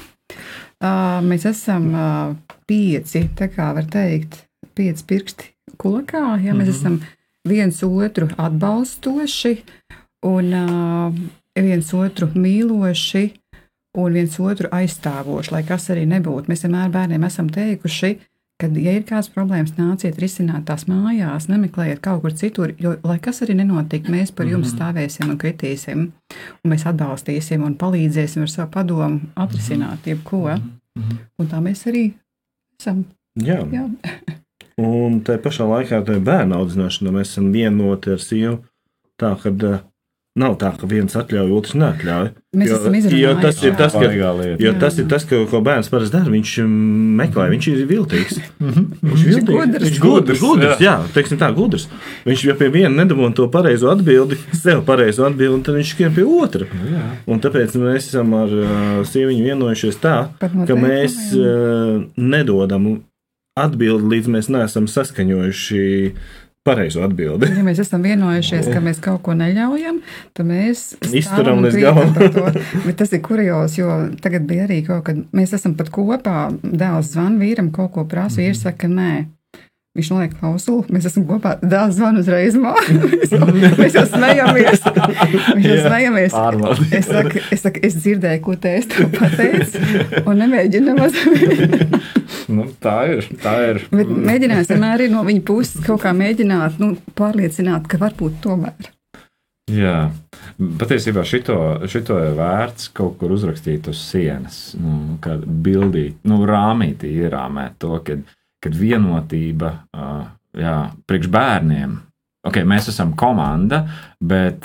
[0.82, 4.44] Uh, mēs esam uh, pieci, tā kā var teikt,
[4.76, 5.50] pieci pirksti
[5.80, 6.38] kulakā.
[6.44, 7.00] Ja mēs esam
[7.48, 9.54] viens otru atbalstoši
[10.28, 11.18] un uh,
[11.58, 13.24] viens otru mīloši
[13.98, 16.50] un viens otru aizstāvoši, lai kas arī nebūtu.
[16.52, 18.16] Mēs vienmēr bērniem esam teikuši,
[18.58, 23.20] Kad ja ir kādas problēmas, nāciet risināt tās mājās, nemeklējiet kaut kur citur, jo, lai
[23.22, 26.00] kas arī nenotiek, mēs par jums stāvēsim un kritīsim,
[26.64, 30.56] un mēs atbalstīsim un palīdzēsim ar savu padomu atrisināt jebko.
[30.98, 32.08] Un tā mēs arī
[32.78, 33.04] esam.
[33.38, 33.60] Jā.
[33.72, 33.86] Jā.
[34.78, 38.58] Un tā pašā laikā, tajā bērnu audzināšanā, mēs esam vienoti ar sievu.
[39.18, 39.80] Tā, ka uh,
[40.38, 42.28] nav tā, ka viens atļauj, otrs neatļauj.
[42.58, 43.42] Mēs jo, esam jo izrunājuši.
[43.44, 44.72] tas ir tas, ka, jo Jā.
[44.80, 46.32] tas, ir tas ka, ko bērns parasti dara.
[46.32, 48.38] Viņš mm, meklē, viņš ir viltīgs.
[48.62, 49.84] Viņš ir gudrs.
[49.84, 51.88] Viņš gudrs, gudrs, jā, teiksim tā, gudrs.
[52.24, 56.16] Viņš jau pie viena nedabūna to pareizo atbildi, sev pareizo atbildi, un tad viņš skrien
[56.16, 56.70] pie otra.
[56.88, 57.04] Jā.
[57.28, 58.72] Un tāpēc mēs esam ar uh,
[59.08, 62.94] sieviņu vienojušies tā, ka mēs uh, nedodam
[63.58, 65.86] atbildi, līdz mēs neesam saskaņojuši
[66.68, 67.50] pareizo atbildi.
[67.58, 70.02] Ja mēs esam vienojušies, ka mēs kaut ko neļaujam,
[70.36, 72.12] tad mēs Izturam līdz galam.
[72.84, 73.88] Bet tas ir kurjos, jo
[74.22, 76.48] tagad bija arī kaut kad mēs esam pat kopā.
[76.62, 79.12] Dēls zvan vīram, kaut ko prasa, vīrs saka, nē.
[79.98, 81.56] Viņš noliek klausulu, mēs esam kopā.
[81.58, 82.76] Dēls zvan uzreiz man.
[83.80, 84.84] mēs jau smejamies.
[84.86, 86.36] Mēs jau smejamies.
[86.94, 89.82] Es saku, es, saku, es dzirdēju, ko te es pateicu,
[90.22, 91.18] un nemēģinu nemaz.
[92.48, 93.26] Nu, tā ir.
[93.42, 93.82] Tā ir.
[93.92, 98.88] Bet mēģinājums vienmēr ir no viņa puses kaut kā mēģināt nu, pārliecināt, ka varbūt tomēr.
[99.68, 100.08] Jā,
[100.80, 101.58] patiesībā šito,
[101.92, 107.98] šito ir vērts kaut kur uzrakstīt uz sienas, nu, kad bildīt, nu, rāmītī ierāmēt to,
[108.06, 108.24] kad,
[108.64, 109.72] kad vienotība,
[110.58, 110.76] jā,
[111.08, 111.98] priekš bērniem.
[112.48, 113.82] Okay, mēs esam komanda,
[114.24, 114.64] bet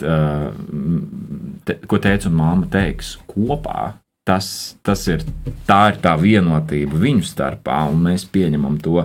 [1.65, 3.95] te, ko teica un māma teiks kopā,
[4.27, 4.47] tas,
[4.85, 5.25] tas ir,
[5.67, 9.03] tā ir tā vienotība viņu starpā, un mēs pieņemam to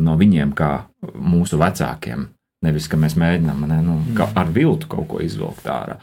[0.00, 0.72] no viņiem kā
[1.18, 2.28] mūsu vecākiem.
[2.60, 5.94] Nevis, ka mēs mēģinām ne, nu, ka ar viltu kaut ko izvilkt ārā.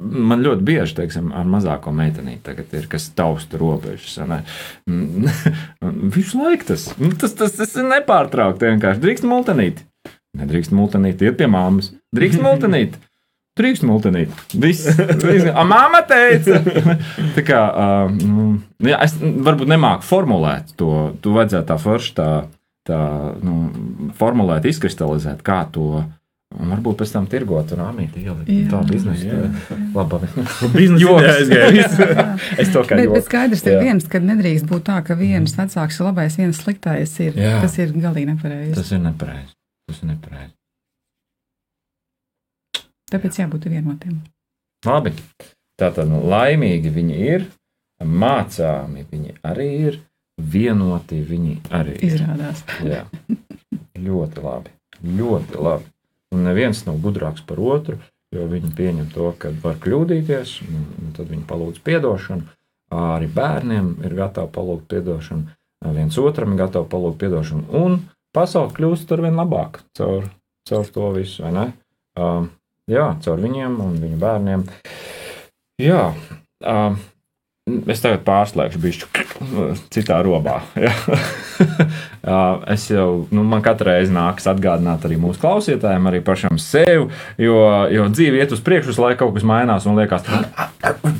[0.00, 4.14] Man ļoti bieži, teiksim, ar mazāko meitenīti tagad ir, kas tausta robežas.
[4.24, 4.40] ne.
[6.16, 8.70] Visu laiku tas, nu, tas, tas, tas ir nepārtraukti.
[8.72, 9.84] Vienkārši drīkst multenīt.
[10.36, 11.92] Nedrīkst multenīt, iet pie māmas.
[12.16, 12.96] Drīkst multenīt.
[13.56, 14.32] Drīkst multenīt.
[14.52, 14.88] Viss.
[15.22, 15.48] Viss.
[15.48, 16.58] A, Māma teica.
[17.36, 18.50] tā kā, uh, nu,
[18.84, 20.90] jā, es varbūt nemāku formulēt to.
[21.24, 22.28] Tu vajadzētu tā forši tā,
[22.86, 23.00] tā
[23.44, 23.56] nu,
[24.18, 26.04] formulēt, izkristalizēt, kā to.
[26.56, 28.46] Un varbūt pēc tam tirgot un rāmīt ielikt.
[28.48, 28.68] Jā.
[28.70, 29.48] Tā biznesa.
[29.96, 30.20] Laba.
[30.76, 31.50] Biznesa Joks.
[31.74, 31.98] viss.
[32.62, 33.80] es to kā Bet, bet skaidrs ir Jā.
[33.82, 37.34] viens, ka nedrīkst būt tā, ka viens vecāks ir labais, viens sliktais ir.
[37.42, 37.58] Jā.
[37.64, 38.76] Tas ir galīgi nepareizi.
[38.78, 39.52] Tas ir nepareizi.
[39.90, 40.54] Tas ir nepareizi.
[43.12, 44.16] Tāpēc jābūt vienotiem.
[44.86, 45.12] Labi.
[45.76, 47.50] Tātad nu, laimīgi viņi ir,
[48.00, 49.98] mācāmi viņi arī ir,
[50.36, 51.96] vienoti viņi arī.
[52.04, 52.62] Izrādās.
[52.84, 53.04] Jā.
[53.96, 54.72] Ļoti labi.
[55.04, 55.88] Ļoti labi.
[56.34, 57.98] Un neviens nav gudrāks par otru,
[58.34, 62.52] jo viņi pieņem to, ka var kļūdīties, un, un tad viņi palūdz atdošanu.
[62.96, 65.56] Arī bērniem ir gatavi palūgt atdošanu,
[65.96, 67.66] viens otram ir gatavi palūgt atdošanu.
[67.74, 67.98] Un
[68.36, 70.28] pasaule kļūst ar vien labāk caur,
[70.68, 71.66] caur to visu, vai ne?
[72.20, 72.50] Um,
[72.90, 74.66] jā, caur viņiem un viņu bērniem.
[75.82, 76.02] Jā,
[76.62, 77.00] um,
[77.90, 79.25] es tagad pārslēgšu bišķi
[79.92, 80.60] citā robā.
[82.26, 82.40] Jā,
[82.74, 87.06] es jau, nu, man katru reizi nākas atgādināt arī mūsu klausītājiem, arī pašam sev,
[87.40, 87.54] jo,
[87.92, 90.26] jo dzīve iet uz priekšu, laiku kaut kas mainās un liekas,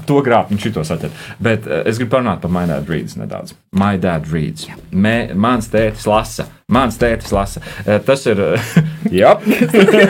[0.08, 1.14] to grābt un šito saķert.
[1.42, 3.54] Bet eh, es gribu parunāt par My Dad Reads nedaudz.
[3.76, 4.66] My Dad Reads.
[4.90, 6.48] Mē, mans tētis lasa.
[6.72, 7.62] Mans tētis lasa.
[7.86, 8.40] Eh, Tas ir.
[9.20, 9.36] Jā,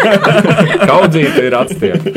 [0.91, 2.13] kaudzīte ir atstiepta.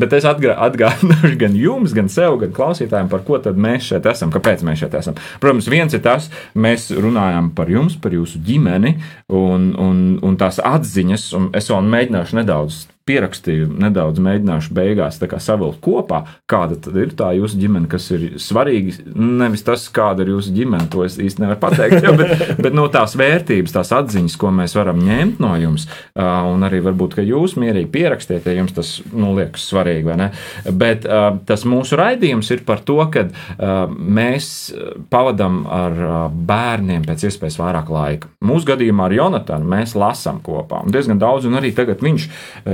[0.00, 4.32] Bet es atgā- atgādināšu gan jums, gan sev, gan klausītājiem, par ko mēs šeit esam,
[4.34, 5.18] kāpēc mēs šeit esam.
[5.42, 8.96] Protams, viens ir tas, mēs runājam par jums, par jūsu ģimeni
[9.28, 15.80] un, un, un tās atziņas, un es vēl mēģināšu nedaudz pierakstīju, nedaudz mēģināšu beigās savilkt
[15.84, 18.96] kopā, kāda tad ir tā jūsu ģimene, kas ir svarīga.
[19.14, 22.86] Nevis tas, kāda ir jūsu ģimene, to es īsti nevaru pateikt, ja, bet, bet no
[22.92, 27.56] tās vērtības, tās atziņas, ko mēs varam ņemt no jums, un arī varbūt, ka jūs
[27.60, 30.16] mierīgi pierakstiet, ja jums tas nu, liekas svarīgi?
[30.78, 31.06] Bet
[31.48, 33.26] tas mūsu raidījums ir par to, ka
[33.98, 34.50] mēs
[35.12, 35.98] pavadām ar
[36.48, 38.32] bērniem pēc iespējas vairāk laika.
[38.44, 42.28] Mūsu gadījumā ar Jonatanu mēs lasām kopā, diezgan daudz, un arī tagad viņš,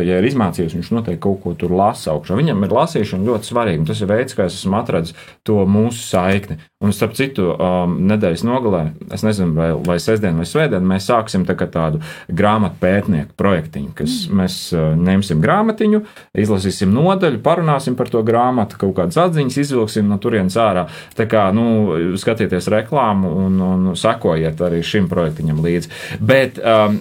[0.05, 2.37] ja ir izmācījies, viņš noteikti kaut ko tur lasa augšā.
[2.38, 3.88] Viņam ir lasīšana ļoti svarīga.
[3.90, 6.58] Tas ir veids, kā es esmu atradzis to mūsu saikni.
[6.85, 8.83] Un, starp citu, um, nedēļas nogalē,
[9.14, 14.16] es nezinu, vai, vai sestdien vai svētdien, mēs sāksim tā tādu grāmatu pētnieku projektiņu, kas
[14.27, 14.40] mm.
[14.40, 16.03] mēs uh, ņemsim grāmatiņu,
[16.44, 20.85] izlasīsim nodaļu, parunāsim par to grāmatu, kaut kādas atziņas izvilksim no turienes ārā.
[21.16, 25.92] Tā kā, nu, skatieties reklāmu un, un sekojiet arī šim projektiņam līdzi.
[26.20, 27.01] Bet um,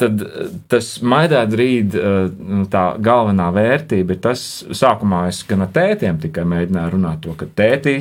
[0.00, 0.24] tad
[0.72, 6.48] tas maidē drīd, uh, tā galvenā vērtība ir tas, sākumā es gan ar tētiem tikai
[6.48, 7.98] mēģināju runāt to, ka tētī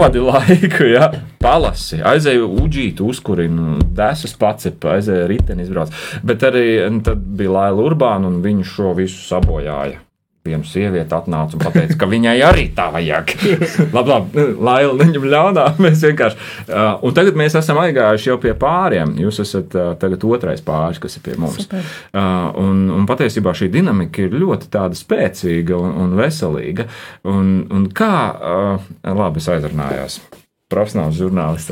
[0.00, 1.10] pavadi laiku, ja,
[1.42, 5.92] palasi, aizēju uģīt, uzkurinu, desas pacepa, aizēju riteni izbrauc.
[6.24, 10.00] Bet arī tad bija Laila Urbāna un viņu šo visu sabojāja
[10.46, 13.34] viena sieviete atnāca un teica, ka viņai arī tā vajag.
[13.96, 15.66] labi, labi, Laila, neņem ļaunā.
[15.84, 16.40] Mēs vienkārši.
[16.64, 19.14] Uh, un tagad mēs esam aizgājuši jau pie pāriem.
[19.20, 21.60] Jūs esat uh, tagad otrais pāris, kas ir pie mums.
[21.66, 21.84] Super.
[22.14, 26.88] Uh, un, un patiesībā šī dinamika ir ļoti tāda spēcīga un, un veselīga.
[27.28, 30.22] Un, un kā, uh, labi, es aizrunājos
[30.70, 31.70] profesionāls žurnālists.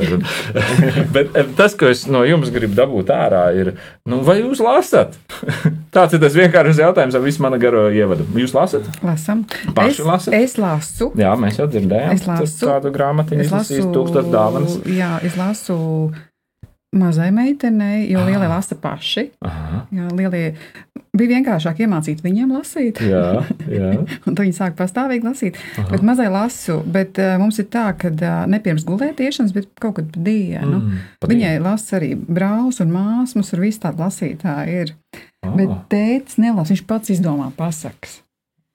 [1.15, 3.73] Bet tas, ko es no jums gribu dabūt ārā, ir,
[4.09, 5.17] nu, vai jūs lasat?
[5.95, 8.27] Tāds ir tas vienkāršs jautājums ar visu manu garo ievadu.
[8.37, 8.87] Jūs lasat?
[9.05, 9.45] Lasam.
[9.75, 10.37] Paši es, lasat?
[10.37, 11.11] Es lasu.
[11.19, 12.15] Jā, mēs jau dzirdējām.
[12.15, 12.65] Es lasu.
[12.65, 14.81] Tādu grāmatiņu izlasīs tūkstoš dāvanas.
[14.89, 15.79] Jā, es lasu
[16.95, 18.55] mazai meitenei, jo lielie Ah.
[18.57, 19.29] lasa paši.
[19.45, 19.85] Aha.
[19.93, 20.55] Jā, lielie
[21.17, 22.99] bija vienkāršāk iemācīt viņiem lasīt.
[23.01, 23.91] Jā, jā.
[24.27, 25.57] Un tad viņi sāk pastāvīgi lasīt.
[25.77, 25.87] Aha.
[25.91, 29.97] Bet mazai lasu, bet uh, mums ir tā, ka uh, ne pirms gulētiešanas, bet kaut
[29.99, 30.79] kad pa dienu.
[30.81, 34.81] Mm, pa Viņai lasa arī brālis un māsas, mums ir visi tādi lasītāji.
[34.85, 34.95] Ir.
[35.45, 35.53] Ah.
[35.55, 38.19] Bet tēvs nelasa, viņš pats izdomā pasakas.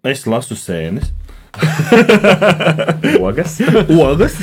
[0.05, 1.11] Es lasu sēnes,
[3.21, 3.61] Ogas.
[3.89, 4.35] ogas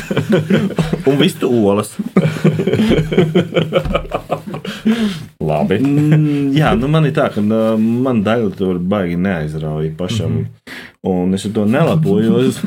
[1.07, 1.97] un visu olas.
[5.41, 5.77] Labi.
[5.81, 10.31] Mm, jā, nu man ir tā, ka uh, man daļa tur baigi neaizrauja pašam.
[10.31, 10.47] Mm -hmm.
[11.11, 12.61] Un es ar to nelapojos,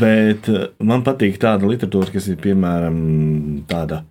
[0.00, 2.96] bet uh, man patīk tāda literatūra, kas ir piemēram
[3.68, 4.02] tāda,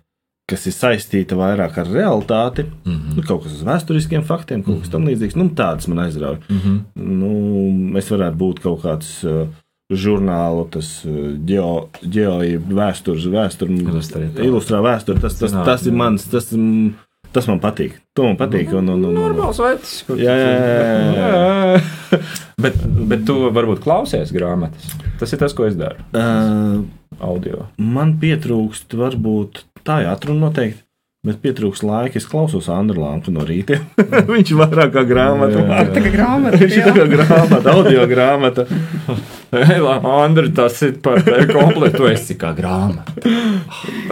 [0.50, 2.66] kas ir saistīta vairāk ar realitāti.
[2.84, 3.16] Mm -hmm.
[3.16, 5.36] nu, kaut kas uz vēsturiskiem faktiem, kaut kas tam līdzīgs.
[5.40, 6.38] Nu, tādas man aizrauja.
[6.48, 6.80] Mm -hmm.
[6.94, 9.48] Nu, es varētu būt kaut kāds uh,
[9.92, 13.80] žurnālu, tas uh, geo, geo vēstures, vēsturi,
[14.44, 15.20] Ilustrē vēsturi.
[15.20, 15.64] Tas, tas, Zinātnē.
[15.64, 16.94] tas ir mans, tas, mm,
[17.32, 17.92] tas man patīk.
[18.14, 18.72] To man patīk.
[18.72, 20.04] Un, un, un, un, veids.
[20.08, 21.28] Jā, jā, jā, jā.
[22.12, 22.18] jā.
[22.64, 22.74] bet,
[23.08, 24.92] bet tu varbūt klausies grāmatas.
[25.18, 25.96] Tas ir tas, ko es daru.
[26.12, 26.84] Uh,
[27.20, 27.66] Audio.
[27.78, 30.84] man pietrūkst, varbūt tā ir atruna noteikti.
[31.24, 32.18] Bet pietrūkst laika.
[32.20, 33.78] Es klausos Andru Lampu no rīta.
[34.34, 35.62] Viņš ir vairāk kā grāmata.
[35.62, 35.86] Jā, jā.
[35.94, 36.58] Tā kā grāmata.
[36.60, 36.92] Viņš ir jā.
[36.98, 38.66] kā grāmata, audio grāmata.
[39.54, 42.02] Andri, tas ir par tevi kompletu.
[42.02, 43.24] Tu esi kā grāmata.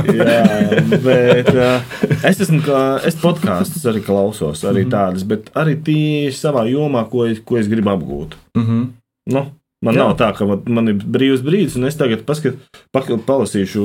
[0.08, 0.40] Jā,
[1.04, 1.52] bet
[2.22, 2.62] es esmu,
[3.04, 7.68] es podkāstus arī klausos, arī tādas, bet arī tieši savā jomā, ko es, ko es
[7.68, 8.38] gribu apgūt.
[8.56, 8.88] Mm -hmm.
[9.36, 9.44] Nu,
[9.82, 10.06] man Jā.
[10.06, 12.60] Nav tā, ka man, man ir brīvs brīdis, un es tagad paskat,
[12.94, 13.82] pak, palasīšu,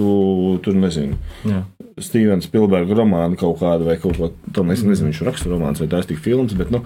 [0.65, 1.63] tur nezinu, Jā.
[1.97, 4.69] Stevena Spilberga romānu kaut kādu vai kaut ko tādu.
[4.75, 6.83] Es nezinu, viņš raksta romāns vai tā ir tik filmas, bet nu,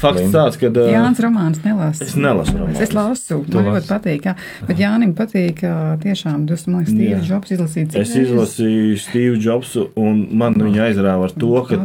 [0.00, 0.70] fakts tāds, ka.
[0.72, 2.06] Jānis Romāns nelasa.
[2.06, 2.80] Es nelasu romānus.
[2.80, 4.28] Es lasu, man ļoti patīk.
[4.30, 4.34] Jā.
[4.64, 5.60] Bet Jānim patīk,
[6.00, 7.20] tiešām, tas man liekas, Steve.
[7.28, 7.98] Jobs izlasīt.
[8.00, 11.82] Es izlasīju Steve Jobsu, un man viņa aizrāva ar to, ka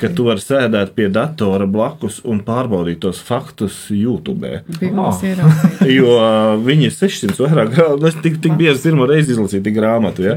[0.00, 4.62] ka tu vari sēdēt pie datora blakus un pārbaudīt tos faktus YouTube.
[4.80, 5.84] Bībeles ieraudzīt.
[5.94, 8.06] Jo uh, viņi ir 600 vairāk grāmatu.
[8.06, 10.22] Es tik, tik bieži pirmo reizi izlasīju tik grāmatu.
[10.22, 10.36] Ja?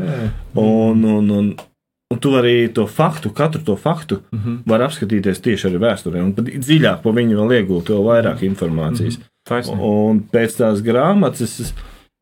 [0.56, 1.54] Un, un, un,
[2.14, 4.50] un tu vari to faktu, katru to faktu, mm Mhm.
[4.50, 4.60] -hmm.
[4.66, 6.22] var apskatīties tieši arī vēsturē.
[6.24, 9.18] Un dziļāk par viņu vēl iegūt vēl vairāk informācijas.
[9.18, 9.80] Mm -hmm.
[9.82, 11.74] Un pēc tās grāmatas es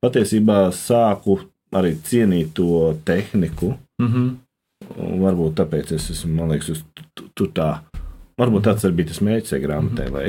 [0.06, 1.40] patiesībā sāku
[1.74, 3.74] arī cienīt to tehniku.
[4.02, 4.30] Mhm.
[4.98, 6.84] Un varbūt tāpēc es esmu, man liekas, uz
[7.16, 7.80] tu- tur tā.
[8.42, 10.08] Varbūt tāds arī bija tas mērķis grāmatai.
[10.14, 10.28] Lai,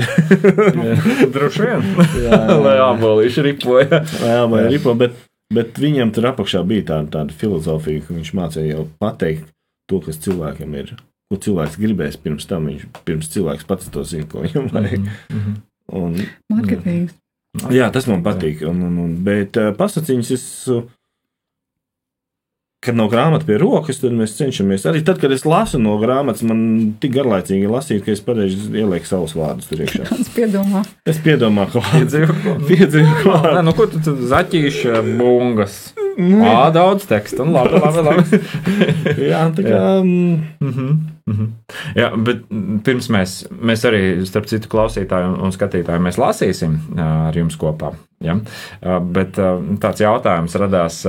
[1.34, 1.86] Droši vien.
[2.26, 4.02] jā, Lai abolīši ripoja.
[4.20, 5.16] jā, vai ripo, bet,
[5.54, 9.48] bet viņam tur apakšā bija tā, tāda filozofija, ka viņš mācīja jau pateikt
[9.90, 10.94] to, kas cilvēkam ir.
[11.32, 15.06] Ko cilvēks gribēs pirms tam, viņš pirms cilvēks pats to zina, ko viņam vajag.
[15.32, 15.54] Mhm.
[15.92, 16.14] Un,
[16.52, 17.14] Marketings.
[17.74, 18.60] jā, tas man patīk.
[18.68, 20.44] Un, un, un, bet uh, pasakiņas es.
[20.72, 20.84] Uh,
[22.82, 24.82] kad nav grāmata pie rokas, tad mēs cenšamies.
[24.90, 26.62] Arī tad, kad es lasu no grāmatas, man
[27.02, 30.08] tik garlaicīgi lasīt, ka es pareizi ielieku savus vārdus tur iekšā.
[30.18, 35.80] Es piedomāju, Es piedomāju, ka Piedzīvo- piedzīvoju Nē, nu, ko tu zaķīši, bungas?
[36.12, 37.44] Ā, daudz teksta.
[37.46, 38.40] Nu, labi, labi, labi.
[39.30, 39.78] Jā, tā kā.
[40.02, 40.88] mm, Mhm,
[41.30, 41.46] mhm.
[41.96, 47.06] Jā, bet mm, pirms mēs, mēs arī, starp citu, klausītājiem un skatītājiem, mēs lasīsim ā,
[47.30, 47.94] ar jums kopā.
[48.20, 48.36] Ja?
[48.82, 49.38] Ā, Bet
[49.80, 51.00] tāds jautājums radās,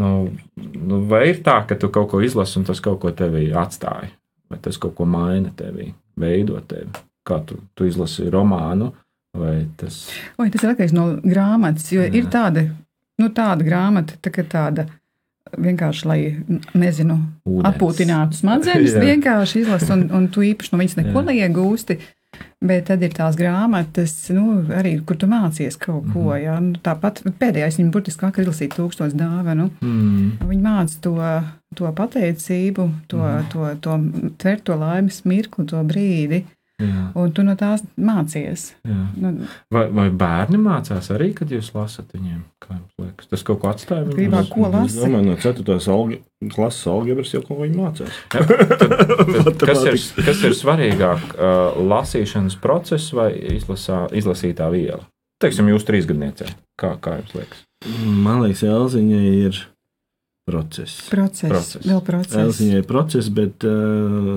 [0.00, 0.10] nu,
[0.56, 4.10] nu, vai ir tā, ka tu kaut ko izlasi un tas kaut ko tevī atstāja?
[4.50, 5.90] Vai tas kaut ko maina tevī,
[6.20, 6.90] veido tevi?
[7.24, 8.90] Kā tu, tu izlasi romānu?
[9.34, 10.04] Vai tas
[10.38, 12.12] Oi, tas ir atkarīgs no grāmatas, jo Jā.
[12.14, 12.68] ir tāda,
[13.18, 14.86] nu, tāda grāmata, tā kā tāda
[15.58, 16.18] vienkārši, lai,
[16.78, 17.16] nezinu,
[17.46, 17.66] ūdens?
[17.70, 21.98] atpūtinātu smadzenes, vienkārši izlasi, un, un tu īpaši no viņas neko neiegūsti.
[22.64, 26.22] Bet tad ir tās grāmatas, nu, arī, kur tu mācies kaut ko.
[26.32, 26.42] Mhm.
[26.42, 26.54] Ja?
[26.60, 29.70] Nu, tāpat pēdējais viņa burtiski kā izlasīt tūkstotis dāvanu.
[29.84, 30.38] Mm.
[30.48, 31.14] Viņa māca to,
[31.76, 33.48] to pateicību, to, Mhm.
[33.52, 33.98] to, to
[34.38, 36.44] tvert to laimes mirkli, to brīdi,
[36.82, 38.72] Jā, un tu no tās mācies.
[38.84, 39.30] Nu,
[39.70, 42.40] Vai, vai bērni mācās arī, kad jūs lasat viņiem?
[42.64, 43.28] Kā jums liekas?
[43.30, 44.16] Tas kaut ko atstāja viņiem?
[44.18, 44.98] Gribā, ko Es lasi?
[45.04, 45.76] domāju, no 4.
[45.94, 46.18] Alge,
[46.50, 48.16] klases algebras jau ko viņi mācās.
[48.34, 55.04] Tad, kas, ir, kas ir svarīgāk, uh, lasīšanas process vai izlasā, izlasītā viela?
[55.44, 56.48] Teiksim, jūs trīsgadniecē.
[56.80, 57.62] Kā, kā jums liekas?
[58.24, 59.60] Man liekas, Elziņai ir
[60.48, 61.04] process.
[61.06, 61.50] process, Process.
[61.54, 61.86] process.
[61.86, 62.36] vēl process.
[62.42, 64.34] Elziņai ir process, bet uh,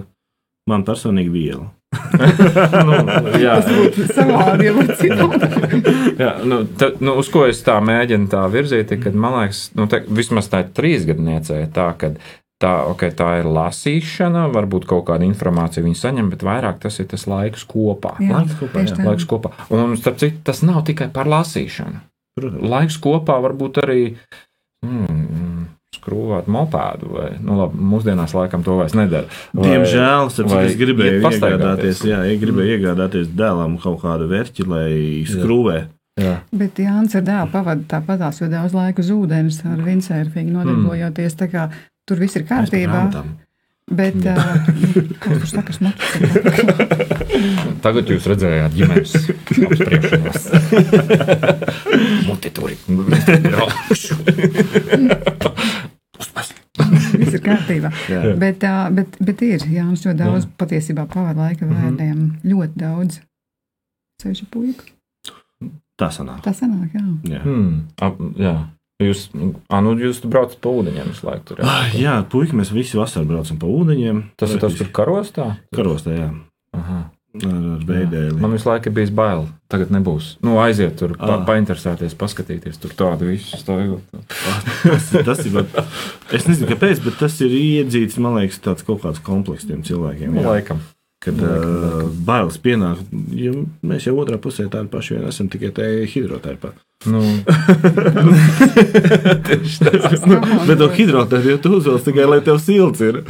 [0.70, 1.68] man personīgi viela.
[2.88, 2.98] Nu,
[3.40, 3.54] jā,
[4.12, 4.72] savādi,
[6.20, 9.62] jā, nu, ta, nu, uz ko es tā mēģinu tā virzīt, ir, kad man liekas,
[9.78, 12.20] nu, te, vismaz tā ir trīsgadniecē, tā, kad
[12.62, 17.10] tā, okay, tā ir lasīšana, varbūt kaut kāda informācija viņa saņem, bet vairāk tas ir
[17.12, 18.18] tas laiks kopā.
[18.24, 18.98] Jā, Laiks kopā, jā.
[18.98, 19.08] tā.
[19.08, 19.54] Laiks kopā.
[19.78, 22.04] Un, starp citu, tas nav tikai par lasīšanu.
[22.38, 22.70] Protams.
[22.70, 24.02] Laiks kopā var būt arī
[24.86, 29.28] mm, skrūvēt mopēdu, vai nu, labi, mūsdienās laikam to vairs nedara.
[29.56, 34.90] Vai- Diemžēl, vai es gribēju iegādāties, jā, es gribēju iegādāties dēlam kaut kādu vērķi, lai
[35.28, 35.78] skrūvē.
[36.18, 36.40] Jā.
[36.52, 41.36] Bet Jānis ar dēlu pavadīja tāpatās, jo daudz laika uz ūdens ar windsurfingu nodarbojoties.
[41.38, 41.70] tā kā
[42.08, 43.02] Tur viss ir kārtībā.
[43.88, 44.68] Bet, uh,
[45.20, 46.28] kā kurš saka, smutīgi.
[47.84, 49.12] Tagad jūs redzējāt ģimenes
[49.68, 50.48] apspriešanos.
[52.28, 52.80] Muti tur ir
[58.10, 58.36] Jā.
[58.40, 58.64] Bet,
[58.96, 61.76] bet, bet ir Jānis ļoti daudz patiesībā pavada laika Mhm.
[61.76, 62.24] vērtiem.
[62.44, 63.20] Ļoti daudz.
[64.22, 64.84] Ceļš puika.
[65.98, 66.42] Tā sanāk.
[66.46, 67.04] Tā sanāk, jā.
[67.38, 67.42] Jā.
[67.44, 68.56] Hmm, ap, jā.
[69.02, 69.28] Jūs,
[69.70, 71.44] a, nu, jūs braucat pa ūdeņiem visu laiku.
[71.46, 71.66] Tur, jā.
[71.70, 74.24] Ah, jā, puiši, mēs visi vasarā braucam pa ūdeņiem.
[74.38, 75.46] Tas ir tas, kur karostā?
[75.74, 76.30] karostā, jā.
[76.74, 77.12] Aha.
[77.42, 78.40] Veidēli.
[78.40, 79.48] Man visu laiku bijis bail.
[79.70, 80.38] Tagad nebūs.
[80.42, 81.46] Nu, aiziet tur, pa, Ah.
[81.46, 82.78] painteresēties, paskatīties.
[82.80, 84.02] Tur tādu visu stāvot.
[84.84, 85.52] Tas, tas ir.
[85.62, 85.84] bet-
[86.32, 90.32] Es nezinu, kāpēc, bet tas ir iedzīts, man liekas, tāds kaut kāds komplekss tiem cilvēkiem.
[90.34, 90.48] Nu, jā.
[90.48, 90.80] laikam.
[91.24, 93.00] Kad uh, bailes pienāk,
[93.34, 96.76] jo mēs jau otrā pusē tādi paši vien esam, tikai tā hidroterapija.
[97.06, 97.22] Nu,
[100.68, 103.24] Bet to hidroterapiju jau tu uzvelc tikai, lai tev silts ir,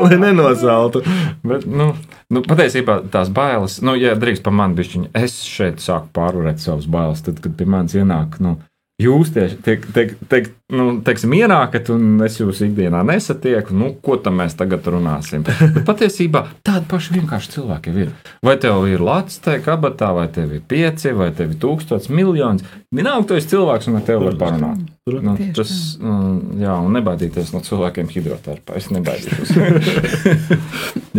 [0.00, 1.04] lai nenosaltu.
[1.44, 1.90] bet, nu,
[2.32, 6.88] nu, patiesībā tās bailes, nu, ja drīkst pa mani bišķiņu, es šeit sāku pārvarēt savas
[6.88, 8.56] bailes, tad, kad pie manis ienāk, nu,
[9.00, 14.18] jūs tieši, tiek, tiek, tiek, nu, teiksim, ienākat, un es jūs ikdienā nesatieku, nu, ko
[14.22, 15.44] tam mēs tagad runāsim.
[15.74, 18.12] Bet patiesībā tādi paši vienkārši cilvēki ir.
[18.46, 22.64] Vai tev ir lats tajā kabatā, vai tev ir pieci, vai tev ir tūkstots, miljons.
[22.94, 24.86] Vienalga, tu esi cilvēks, un ar tevi var parunāt.
[25.10, 28.78] Nu, tas, mm, jā, un nebaidīties no cilvēkiem hidroterapā.
[28.78, 29.54] Es nebaidīšos.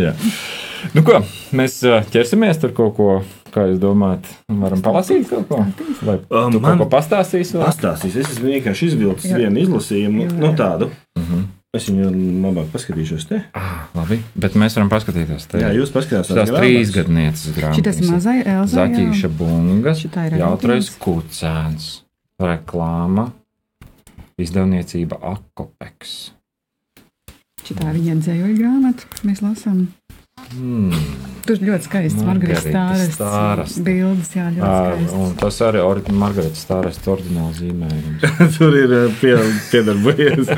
[0.83, 0.89] jā.
[0.95, 1.19] Nu, ko,
[1.57, 1.79] mēs
[2.11, 3.07] ķersimies tur kaut ko,
[3.53, 5.61] kā jūs domājat, varam palasīt kaut ko?
[6.07, 7.55] Vai Um, man- kaut ko pastāstīsi?
[7.57, 7.65] vēl?
[7.67, 9.37] Pastāstīs, es esmu vienkārši izvilcis Jā.
[9.43, 10.37] vienu izlasījumu, Jā.
[10.39, 10.91] no tādu.
[11.17, 11.43] Mhm.
[11.73, 12.09] Es viņu
[12.43, 13.37] labāk paskatīšos te.
[13.55, 15.45] Ah, labi, bet mēs varam paskatīties.
[15.47, 15.59] Te.
[15.63, 17.77] Jā, jūs paskatieties, Tās trīs gadnieces grāmatas.
[17.79, 18.89] Šitas mazai Elzai.
[18.89, 18.97] jā.
[18.97, 22.01] Zaķīša bungas, Šitā ir jautrais kucēns,
[22.41, 23.31] reklāma,
[24.37, 26.31] izdevniecība Akopeks.
[27.63, 29.87] Šitā viņa dzējoļa grāmata, mēs lasām.
[30.51, 30.91] Hmm.
[31.41, 35.15] Tur ļoti skaists Margaritas Margarita stāras bildes, jā, ļoti Ā, skaists.
[35.17, 38.25] Un tas arī ir Margaritas Stāras oriģināls zīmējums.
[38.57, 39.33] Tur ir uh, pie,
[39.71, 40.51] piedarbojies.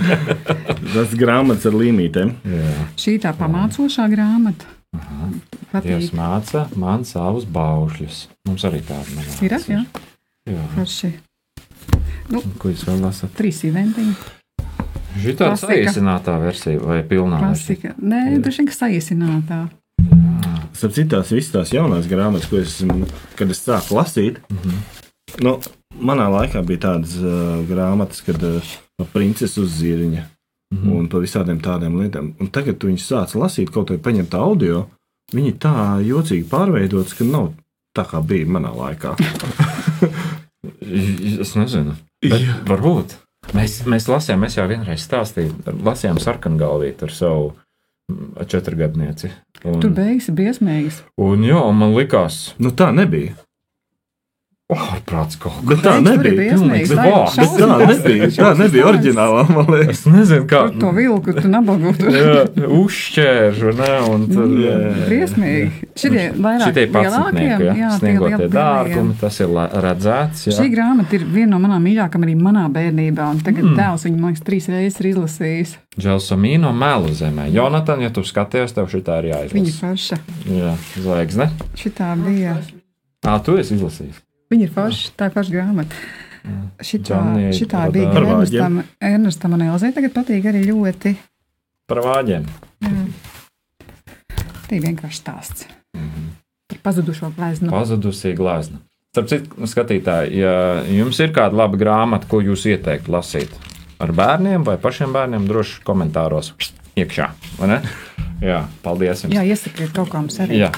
[0.93, 2.33] Tas grāmatas ar līmītēm.
[2.51, 2.73] Jā.
[2.99, 4.67] Šī tā pamācošā grāmata.
[4.93, 6.09] Dievs Patīk.
[6.17, 8.23] māca man savus baušļus.
[8.49, 9.29] Mums arī tāda nav.
[9.41, 9.83] Ir, jā,
[10.51, 10.65] jā.
[10.75, 11.13] forši.
[12.59, 13.33] Ko jūs vēl lasat?
[13.37, 14.13] Trīs eventiņi.
[15.23, 17.77] Šī tāda saīsinātā versija vai pilnā versija?
[17.79, 17.95] Klasika.
[18.01, 19.59] Nē, droši vien, ka saīsinātā.
[20.74, 22.80] Starp citu, tās visas tās jaunās grāmatas, ko es,
[23.38, 24.69] kad es sāku lasīt, mm Mhm.
[24.69, 25.43] -hmm.
[25.43, 25.59] nu,
[26.01, 28.74] manā laikā bija tādas uh, grāmatas, kad uh,
[29.13, 30.24] princese uz zirņa.
[30.74, 30.91] mm.
[30.91, 32.34] un par visādiem tādiem lietām.
[32.41, 34.88] Un tagad tu viņus sāc lasīt, kaut vai paņemt audio,
[35.34, 37.51] viņi tā jocīgi pārveidots, ka nav
[37.97, 39.15] tā kā bija manā laikā.
[41.43, 41.95] Es nezinu.
[42.24, 43.17] Bet varbūt.
[43.53, 47.49] Mēs, mēs lasījām, es jau vienreiz stāstīju, lasījām sarkangalvīti ar savu
[48.47, 49.30] četrgadnieci.
[49.64, 51.01] Un, Tur beigas briesmīgas.
[51.18, 53.34] un jā, un man likās, Nu, tā nebija.
[54.72, 55.66] Ārprāts kaut kas.
[55.70, 56.53] Bet tā nebija.
[56.55, 57.36] pilnīgs Tā vārds.
[57.38, 58.28] Bet tā nebija.
[58.38, 59.99] Tā nebija oriģinālā, man liekas.
[59.99, 60.61] Es nezinu, kā.
[60.72, 61.91] Tur to vilku, tu nabagu
[62.80, 64.47] uzšķēršu, ne, un tur.
[64.64, 64.78] Jā.
[65.09, 65.89] Briesmīgi.
[65.99, 69.53] Šitie vairāk Šitie lielākie, jā, jā, tie sniegotie dārgumi, tas ir
[69.86, 70.47] redzēts.
[70.49, 70.72] Šī Jā.
[70.74, 73.30] grāmata ir viena no manām mīļākajām arī manā bērnībā.
[73.36, 73.76] un Tagad Mm.
[73.78, 75.76] tēvs viņu, man liekas, trīs reizes ir izlasījis.
[75.99, 77.51] Dželsomīno melu zemē.
[77.53, 79.80] Jonatan, ja tu skaties, tev šī tā ir Viņa jāizlasa.
[79.80, 80.18] forša.
[80.49, 81.49] Jā, zvaigzne.
[81.76, 82.57] Šitā bija.
[83.24, 84.18] Ā, tu esi izlasījis.
[84.53, 85.13] Viņa ir forša.
[85.17, 86.03] Tā ir forša grāmata.
[86.83, 88.09] Šitā, Džanija šitā bija.
[88.19, 89.93] Ernestam, Ernestam un Elzai.
[89.95, 91.15] Tagad patīk arī ļoti.
[91.89, 92.45] Par vāģiem.
[92.83, 92.91] Jā.
[94.67, 95.67] Tā ir vienkārši stāsts.
[96.69, 97.71] Par pazudušo gleznu.
[97.71, 98.81] Pazudusī glezna.
[99.13, 100.53] Starp citu, skatītāji, ja
[100.89, 103.51] jums ir kāda laba grāmata, ko jūs ieteiktu lasīt
[104.01, 106.49] ar bērniem vai pašiem bērniem, droši komentāros
[106.97, 107.27] iekšā.
[107.59, 107.77] vai ne?
[108.41, 109.35] Jā, paldies jums.
[109.37, 110.65] Jā, iesakiet kaut kā mums arī.
[110.65, 110.71] Jā.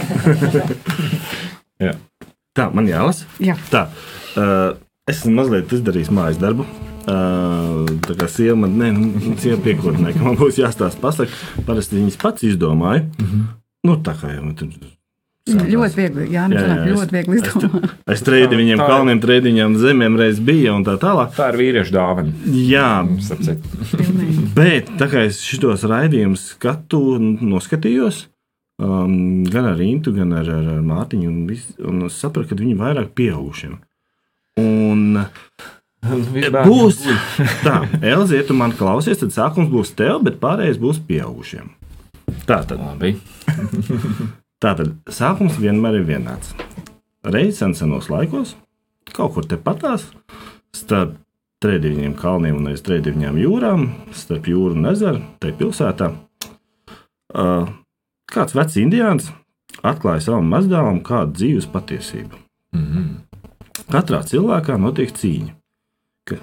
[1.80, 1.94] Jā.
[2.56, 3.24] Tā, man jālasa.
[3.40, 3.54] Jā.
[3.70, 3.86] Tā,
[4.36, 4.76] uh,
[5.08, 6.66] es esmu mazliet izdarījis mājas darbu.
[7.10, 11.32] Uh, tā kā sieva man, ne, nu, sieva piekurnē, ka man būs jāstāsta pasaka.
[11.66, 13.02] Parasti viņas pats izdomāja.
[13.06, 13.40] Mm Mhm.
[13.40, 13.46] -hmm.
[13.84, 14.68] Nu, tā kā jau man tur.
[15.48, 16.24] Ļoti viegli.
[16.30, 17.90] Jā, nu, Jā, jā, es- ļoti viegli izdomāt.
[18.06, 18.90] Es trēdu viņiem Tā ir.
[18.90, 21.32] kalniem, trēdiņām, zemēm reiz bija un tā tālāk.
[21.34, 22.32] Tā ir vīriešu dāvana.
[22.46, 23.02] Jā,
[24.54, 27.00] bet tā kā es šitos raidījumus skatu,
[27.40, 28.26] noskatījos,
[28.80, 32.60] um, gan ar Intu, gan ar, ar, ar Mārtiņu, un, vis, un es sapratu, ka
[32.60, 33.76] viņi ir vairāk pieaugušiem.
[34.60, 35.20] Un
[36.00, 37.02] būs
[37.66, 41.70] tā, Elze, ja tu man klausies, tad sākums būs tev, bet pārējais būs pieaugušiem.
[42.48, 42.80] Tā tad.
[42.80, 43.16] Labi.
[44.64, 46.54] Tātad sākums vienmēr ir vienāds.
[47.24, 48.54] Reizes sen senos laikos,
[49.12, 50.06] kaut kur tepatās,
[50.76, 51.18] starp
[51.60, 56.10] trījiem kalniem un aiz trījiem jūrām, starp jūru un ezeru, tajā pilsētā,
[57.36, 57.68] uh,
[58.30, 59.30] kāds vecs indiāns
[59.86, 62.38] atklāja savam mazdēlam kādu dzīves patiesību.
[62.76, 63.08] Mhm.
[63.90, 65.52] Katrā cilvēkā notiek cīņa,
[66.28, 66.36] ka,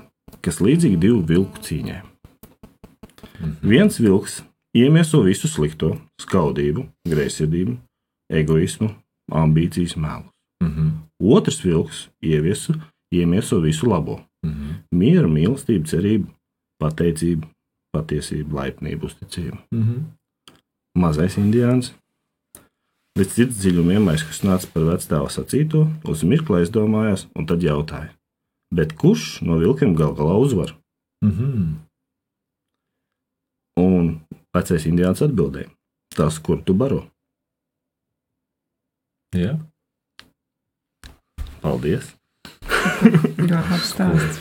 [0.44, 2.02] kas līdzīga divu vilku cīņai.
[3.62, 4.42] Viens vilks
[4.76, 7.78] iemieso visu slikto, skaudību, greizsirdību,
[8.34, 8.92] egoismu,
[9.32, 10.28] ambīcijas, melu.
[10.64, 10.90] Mhm.
[11.24, 12.76] Otrs vilks ieviesu,
[13.14, 16.28] iemieso visu labo Mhm.- mieru, mīlestību, cerību,
[16.84, 17.48] pateicību,
[17.96, 19.58] patiesību, laipnību, uzticību.
[19.72, 19.98] Mhm.
[20.98, 21.92] Mazais indiāns.
[23.18, 28.12] Līdz cits dziļumiem aizkustināts par vecāta sacīto, uz mirkli aizdomājās un tad jautāja:
[28.74, 30.76] Bet kurš no vilkiem gal galā uzvar?
[31.26, 31.78] Mhm.
[33.82, 34.12] Un
[34.54, 35.70] vecais indiāns atbildēja:
[36.18, 37.06] Tas, kur tu baro.
[39.36, 39.58] Jā,
[41.62, 42.14] Paldies!
[43.38, 44.40] Ļoti labs stāsts.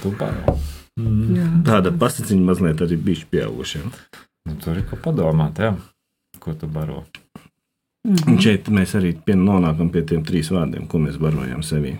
[0.97, 1.63] Mhm.
[1.67, 3.91] Tāda pasakiņa mazliet arī bija pieaugušiem.
[4.47, 5.75] Nu, tur ir ko padomāt, jā.
[6.47, 7.01] Ko tu baro?
[8.07, 8.29] Mhm.
[8.31, 11.97] Un šeit mēs arī pie- nonākam pie tiem trīs vārdiem, ko mēs barojam sevī.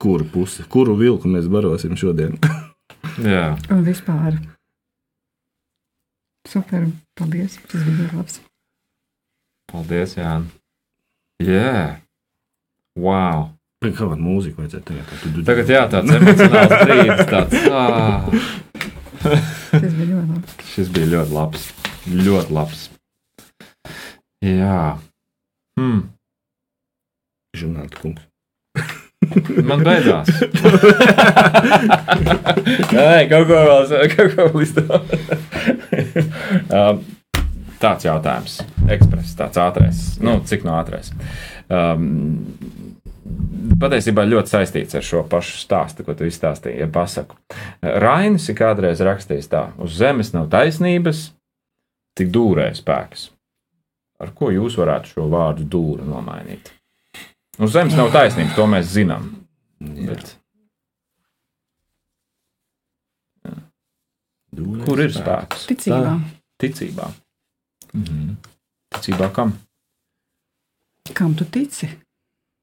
[0.00, 2.38] Kuru pusi, kuru vilku mēs barosim šodien?
[3.28, 4.38] Jā, Un vispār.
[6.48, 7.58] Super, paldies.
[7.70, 8.40] Tas bija ļoti labs.
[9.72, 10.32] paldies, Jā.
[11.42, 11.98] Jā,
[12.96, 13.48] wow.
[13.82, 15.06] Pēc kāda mūzika vajadzēja tagad?
[15.10, 17.22] Tā, tu, tu, Tagad jā, tāds emocionāls brīdis.
[17.32, 18.28] Tāds, ah,
[19.22, 20.58] Tas bija ļoti labi.
[20.74, 21.64] šis bija ļoti labs.
[22.10, 22.88] Ļoti labs.
[24.42, 24.98] Jā.
[25.78, 26.00] Hmm.
[27.56, 28.22] Žurnāla kungs.
[29.62, 30.26] Man beidzās.
[32.96, 33.82] Nē, kaut ko vēl,
[34.16, 35.06] kaut ko vēl izdomāt.
[36.78, 36.96] um,
[37.82, 38.54] tāds jautājums.
[38.90, 39.98] Ekspress, tāds ātrais.
[40.22, 41.06] Nu, cik no ātrais?
[41.70, 42.02] Um,
[43.82, 46.80] patiesībā ļoti saistīts ar šo pašu stāstu, ko tu izstāstīji.
[46.82, 47.34] Ja pasaku.
[47.82, 51.18] Rainis ir kādreiz rakstījis tā: uz zemes nav taisnības,
[52.18, 53.28] tik dūrē spēks.
[54.22, 56.70] Ar ko jūs varētu šo vārdu dūri nomainīt?
[57.58, 59.30] Uz zemes nav taisnības, to mēs zinām.
[59.82, 60.36] Bet
[64.52, 65.62] Dūrēs kur ir spēks.
[65.64, 65.68] spēks?
[65.70, 66.12] Ticībā.
[66.60, 67.06] Ticībā.
[67.96, 68.34] Mhm.
[68.94, 69.54] Ticībā kam?
[71.14, 71.88] Kam tu tici?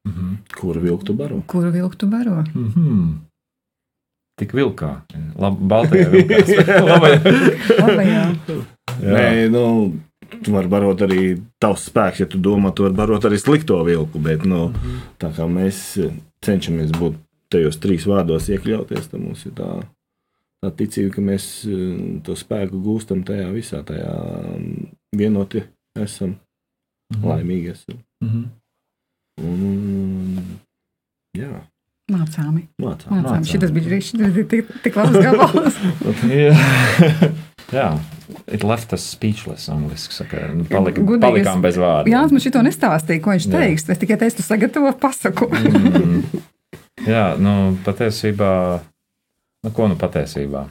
[0.07, 0.35] Mhm.
[0.55, 1.41] Kuru vilku tu baro?
[1.47, 2.43] Kuru vilku tu baro?
[2.53, 3.17] Mhm.
[4.39, 4.91] Tik vilkā,
[5.35, 6.37] labi, baltajā vilkā.
[6.91, 7.19] Labajā.
[7.81, 8.21] Labajā.
[9.01, 9.63] Nē, nu,
[10.43, 11.21] tu vari barot arī
[11.61, 14.69] tavs spēks, ja tu domā, tu vari barot arī slikto vilku, bet nu,
[15.21, 15.79] tā kā mēs
[16.45, 17.17] cenšamies būt
[17.49, 19.69] tajos trīs vārdos iekļauties, tad mums ir tā,
[20.63, 24.13] tā ticība, ka mēs eh, to spēku gūstam tajā visā, tajā
[24.59, 25.63] mm, vienoti
[25.97, 26.37] esam,
[27.09, 27.23] Mhm.
[27.25, 27.95] laimīgi esam.
[28.21, 28.41] Mhm.
[29.41, 30.43] Un, un,
[31.33, 31.47] jā,
[32.11, 32.67] Mācāmi.
[32.77, 33.09] mācām.
[33.09, 33.23] Mācām.
[33.23, 33.45] Mācām.
[33.49, 33.97] Šitas bija
[34.49, 35.79] tik, tik labs gabals.
[36.29, 36.53] Jā,
[37.79, 37.87] jā.
[38.47, 40.47] It left us speechless, angliski saka.
[40.53, 42.13] Nu, Palika, Gudīgi, palikām bez vārdiem.
[42.13, 43.53] Jānis man šito nestāstīja, ko viņš Jā.
[43.57, 43.87] teiks.
[43.89, 45.49] Es tikai teicu, sagatavo pasaku.
[45.49, 46.23] Mm.
[47.07, 47.55] Jā, nu,
[47.85, 48.53] patiesībā,
[49.65, 50.67] nu, ko nu patiesībā?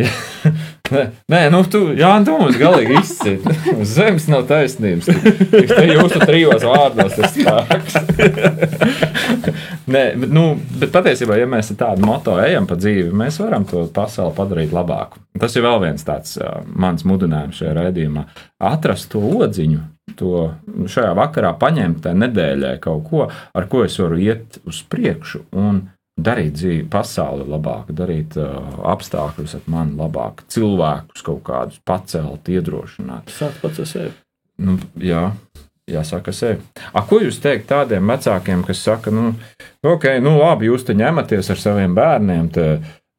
[0.92, 3.46] Nē, nē, nu, tu, Jā, tu mums galīgi izcīt.
[3.76, 5.08] Uz zemes nav taisnības.
[5.52, 7.98] Tik te jūsu trijos vārdos tas spēks.
[9.92, 10.44] Nē, bet, nu,
[10.78, 15.20] bet patiesībā, ja mēs tādu moto ejam pa dzīvi, mēs varam to pasauli padarīt labāku.
[15.40, 18.26] Tas ir vēl viens tāds uh, mans mudinājums šajā raidījumā.
[18.62, 19.80] Atrast to odziņu,
[20.18, 20.52] to
[20.92, 25.82] šajā vakarā paņemt tajā nedēļā kaut ko, ar ko es varu iet uz priekšu un
[26.20, 28.58] darīt dzīvi, pasauli labāku, darīt uh,
[28.92, 33.32] apstākļus ap mani labāk, cilvēkus kaut kādus pacelt, iedrošināt.
[33.32, 34.12] Sāc pats ar sevi.
[34.62, 35.30] Nu, jā,
[35.90, 36.60] jāsaka sevi.
[36.92, 39.32] A, ko jūs teikt tādiem vecākiem, kas saka, nu,
[39.86, 42.68] ok, nu labi, jūs te ņematies ar saviem bērniem, te,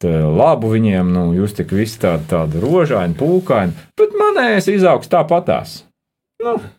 [0.04, 5.82] te labu viņiem, nu, jūs tik visi tādi, tādi rožaini, pūkaini, bet manējais izaugs tāpatās.
[6.44, 6.74] Nu, nu,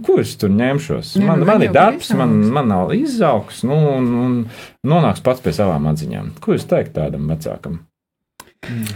[0.00, 1.16] ko es tur ņemšos?
[1.20, 4.36] Jā, Man, nu, man viņi ir darbs, man, man nav izaugs, nu, un, un
[4.88, 6.30] nonāks pats pie savām atziņām.
[6.40, 7.80] Ko jūs teikt tādam vecākam?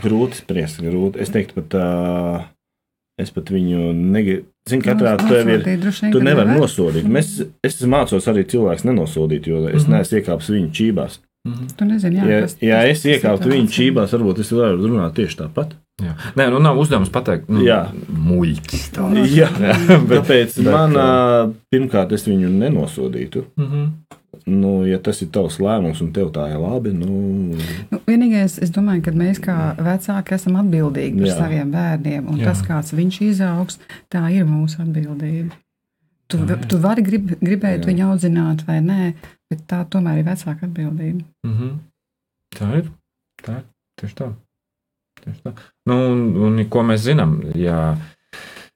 [0.02, 1.20] Grūti spriest, grūti.
[1.20, 2.44] Es teiktu, pat uh,
[3.20, 4.46] es pat viņu negribu.
[4.66, 5.60] Zinu, katrā tev ir.
[5.62, 6.56] Vien, Tu nevari nevar.
[6.64, 7.04] nosodīt.
[7.06, 9.92] Mēs, es mācos arī cilvēks nenosodīt, jo es Mhm.
[9.94, 11.18] neesmu iekāpis viņu čībās.
[11.78, 15.36] Tu nezini, jā, Ja, kas- ja es iekāptu viņu čībās, varbūt es varu runāt tieši
[15.44, 15.76] tāpat.
[16.02, 16.12] Jā.
[16.36, 17.86] Nē, nu nav uzdevums pateikt, nu, Jā.
[18.12, 18.82] muļķis.
[18.92, 19.06] tā.
[19.32, 19.48] Jā,
[20.08, 20.92] bet- tāpēc man
[21.72, 23.46] pirmkārt es viņu nenosodītu.
[23.56, 23.86] Mhm.
[24.46, 27.56] Nu, ja tas ir tavs lēmums un tev tā ir labi, nu,
[27.90, 31.38] Nu, vienīgais, es domāju, ka mēs kā vecāki esam atbildīgi par Jā.
[31.40, 32.28] saviem bērniem.
[32.30, 32.52] Un Jā.
[32.52, 33.80] tas, kāds viņš izaugs,
[34.12, 35.56] tā ir mūsu atbildība.
[36.28, 36.38] Tu,
[36.68, 37.88] tu vari grib, gribēt Jā.
[37.88, 39.14] viņu audzināt vai nē,
[39.50, 41.24] bet tā tomēr ir vecāka atbildība.
[41.46, 41.72] Mhm.
[42.54, 42.90] Tā ir.
[43.42, 43.64] Tā ir.
[43.98, 44.30] Tieši tā.
[45.44, 45.52] Tā.
[45.88, 47.38] Nu, un, un ko mēs zinām?
[47.58, 47.80] Ja,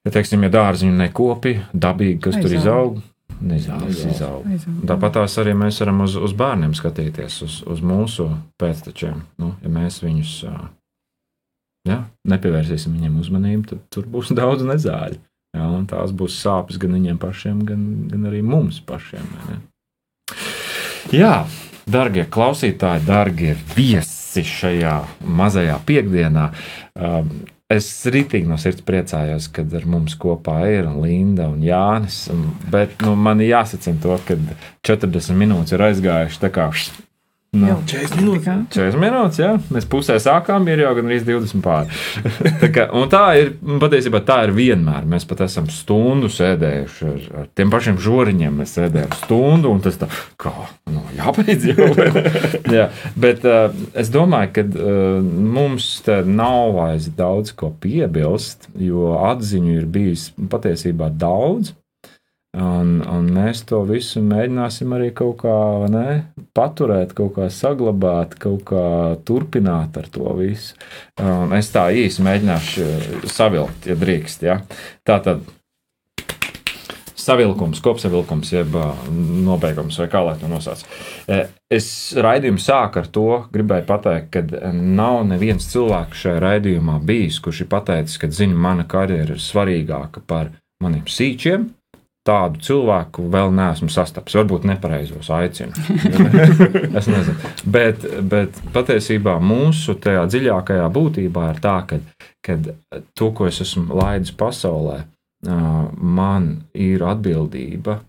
[0.04, 2.98] ja, teiksim, ja dārziņu nekopi, dabīgi, kas tur Aizaug.
[2.98, 4.12] izaug, nezāles Aizaug.
[4.14, 4.50] izaug.
[4.50, 4.82] Aizaug.
[4.90, 8.28] Tāpat tās arī mēs varam uz, uz bērniem skatīties, uz, uz mūsu
[8.60, 9.22] pēctečiem.
[9.40, 10.34] Nu, ja mēs viņus
[11.88, 11.98] jā,
[12.34, 15.20] nepievērsīsim viņiem uzmanību, tad tur būs daudz nezāļu.
[15.60, 19.24] Un tās būs sāpes gan viņiem pašiem, gan, gan arī mums pašiem.
[19.34, 19.62] vai ne?
[21.10, 21.32] Jā,
[21.90, 26.52] darbie klausītāji, darbie viesi šajā mazajā piekdienā.
[26.96, 27.30] Um,
[27.70, 32.28] Es rītīgi no sirds priecājos, kad ar mums kopā ir Linda un Jānis.
[32.28, 34.34] un- Bet nu, man jāsacina to, ka
[34.82, 36.40] 40 minūtes ir aizgājušas.
[36.40, 36.72] tā kā,
[37.50, 38.44] Nu, Jau 40 minūtes.
[38.44, 38.52] Tikā.
[38.76, 39.48] 40 minūtes, jā.
[39.74, 41.96] Mēs pusē sākām, ir jau gandrīz 20 pāri.
[42.60, 43.50] tā kā, un tā ir
[43.82, 45.08] patiesībā tā ir vienmēr.
[45.10, 48.60] Mēs pat esam stundu sēdējuši ar, ar tiem pašiem žoriņiem.
[48.62, 50.06] Mēs sēdējām stundu, un tas tā
[50.38, 50.54] kā
[50.94, 51.90] nu, jābeidz jau.
[52.78, 52.86] jā,
[53.18, 55.18] bet uh, es domāju, ka uh,
[55.58, 55.90] mums
[56.30, 61.74] nav vairs daudz ko piebilst, jo atziņu ir bijis patiesībā daudz.
[62.58, 65.54] Un, un mēs to visu mēģināsim arī kaut kā
[65.92, 68.82] ne, paturēt, kaut kā saglabāt, kaut kā
[69.26, 70.74] turpināt ar to visu.
[71.22, 72.88] Un es tā īsi mēģināšu
[73.30, 74.42] savilkt, ja drīkst.
[74.48, 74.58] Ja?
[75.06, 75.46] Tā tad
[77.20, 78.88] savilkums, kopsavilkums, jeb ā,
[79.46, 80.84] nobeigums, vai kā lai to nosauc.
[81.30, 81.86] E, Es
[82.18, 87.68] raidījumu sāku ar to, gribēju pateikt, ka nav neviens cilvēks šajā raidījumā bijis, kurš ir
[87.70, 90.50] pateicis, ka, zini, mana karjera ir svarīgāka par
[90.82, 91.68] maniem sīčiem.
[92.28, 94.36] Tādu cilvēku vēl neesmu sastapis.
[94.36, 95.72] Varbūt nepareizos aicinu.
[97.00, 97.52] es nezinu.
[97.64, 102.00] Bet, bet patiesībā mūsu tajā dziļākajā būtībā ir tā, ka
[102.44, 102.70] kad
[103.16, 105.02] to, ko es esmu laidis pasaulē,
[105.96, 108.00] man ir atbildība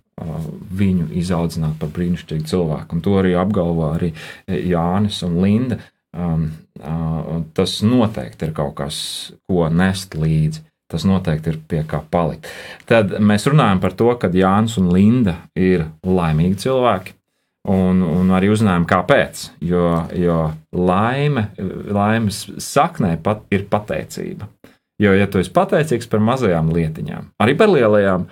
[0.81, 2.97] viņu izaudzināt par brīnišķīgu cilvēku.
[2.97, 4.11] Un to arī apgalvo arī
[4.47, 5.79] Jānis un Linda.
[6.11, 6.49] Um,
[6.83, 8.97] uh, tas noteikti ir kaut kas,
[9.47, 10.65] ko nest līdzi.
[10.91, 12.49] Tas noteikti ir pie kā palikt.
[12.89, 17.15] Tad mēs runājam par to, ka Jānis un Linda ir laimīgi cilvēki.
[17.71, 19.43] Un, un arī uzzinājām, kāpēc.
[19.69, 20.37] Jo, jo
[20.73, 21.51] laime,
[21.93, 24.49] laimes saknē pat ir pateicība.
[25.01, 28.27] Jo, ja tu esi pateicīgs par mazajām lietiņām, arī par lielajām,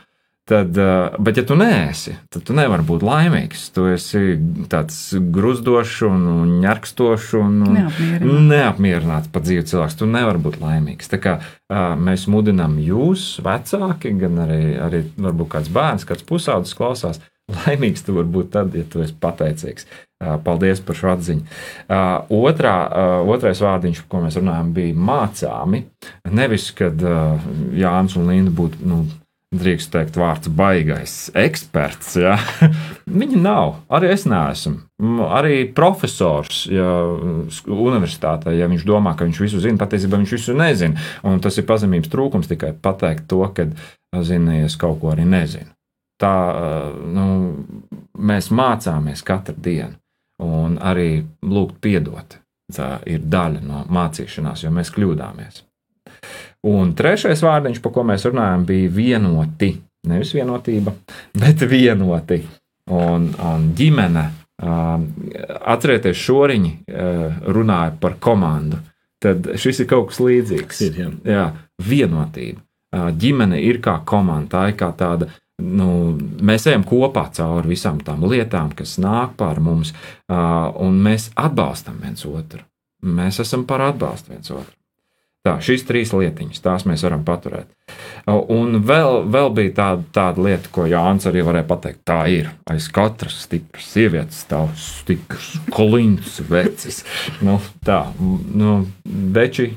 [0.49, 3.67] tad, uh, bet ja tu neesi, tad tu nevari būt laimīgs.
[3.75, 4.21] Tu esi
[4.71, 4.97] tāds
[5.35, 6.27] gruzdošs un
[6.63, 8.43] ņērkstošs un, Neapmierināts.
[8.49, 9.99] neapmierināts par dzīvi cilvēks.
[10.01, 11.11] Tu nevari būt laimīgs.
[11.13, 16.77] Tā kā uh, mēs mudinām jūs, vecāki, gan arī, arī varbūt kāds bērns, kāds pusaudzis
[16.77, 17.21] klausās,
[17.61, 19.85] laimīgs tu vari būt tad, ja tu esi pateicīgs.
[20.19, 21.45] Uh, Paldies par šo atziņu.
[22.35, 22.73] Otrā,
[23.31, 25.85] otrais vārdiņš, par ko mēs runājam, bija mācāmi.
[26.35, 26.99] Nevis, kad
[27.79, 28.97] Jānis un Linda būtu, nu,
[29.55, 32.13] drīkst teikt, vārds baigais eksperts.
[32.21, 32.35] Ja?
[33.21, 33.79] Viņi nav.
[33.89, 34.77] Arī es neesmu.
[35.25, 36.89] Arī profesors ja,
[37.73, 40.99] universitātē, ja viņš domā, ka viņš visu zina, patiesībā viņš visu nezina.
[41.25, 43.69] Un tas ir pazemības trūkums tikai pateikt to, ka,
[44.25, 45.71] zini, es kaut ko arī nezinu.
[46.19, 46.35] Tā
[47.15, 47.25] nu,
[48.19, 49.95] mēs mācāmies katru dienu,
[50.43, 52.35] un arī lūgt piedot.
[52.75, 55.63] Tā ir daļa no mācīšanās, jo mēs kļūdāmies.
[56.67, 59.71] Un trešais vārdiņš, par ko mēs runājam, bija vienoti.
[60.09, 60.93] Nevis vienotība,
[61.41, 62.41] bet vienoti.
[62.89, 64.23] Un, un ģimene,
[64.65, 65.03] um,
[65.71, 68.79] atcerieties, šoriņi uh, runāja par komandu.
[69.19, 70.81] Tad šis ir kaut kas līdzīgs.
[70.87, 71.11] Ir, jā.
[71.27, 71.45] Jā,
[71.83, 72.63] vienotība.
[72.95, 75.29] Uh, Ģimene ir kā komanda, tā ir kā tāda.
[75.59, 79.91] Nu, mēs ejam kopā cauri visām tām lietām, kas nāk pār mums,
[80.31, 82.63] uh, un mēs atbalstam viens otru.
[83.03, 84.78] Mēs esam par atbalstu viens otru.
[85.47, 87.69] Tā, šīs trīs lietiņas, tās mēs varam paturēt.
[88.27, 92.01] Un vēl, vēl bija tāda, tāda lieta, ko Jānis arī varēja pateikt.
[92.07, 92.49] Tā ir.
[92.69, 97.05] Aiz katras stipras sievietes stāv stiprs, kolīns, vecis.
[97.45, 97.55] Nu,
[97.87, 98.81] tā, nu,
[99.39, 99.71] veči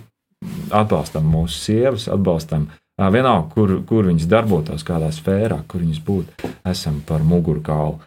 [0.74, 2.66] atbalstam mūsu sievas, atbalstam
[2.98, 6.52] vienalga, kur, kur viņas darbotos, kādā sfērā, kur viņas būtu.
[6.74, 8.02] Esam par mugurkaulu.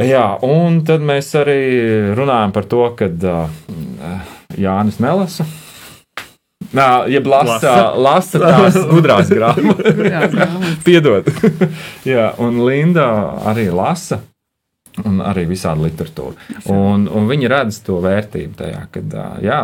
[0.00, 1.60] Jā, un tad mēs arī
[2.16, 5.44] runājam par to, ka uh, Jānis nelasa.
[6.76, 8.40] Nā, jeb lasa, lasa.
[8.40, 10.82] lasa tās gudrās grāmatas.
[10.84, 11.28] Piedod.
[12.08, 13.06] Jā, un Linda
[13.48, 14.20] arī lasa.
[15.06, 16.34] Un arī visādi literatūra.
[16.74, 19.02] Un, un viņi redz to vērtību tajā, ka
[19.44, 19.58] jā,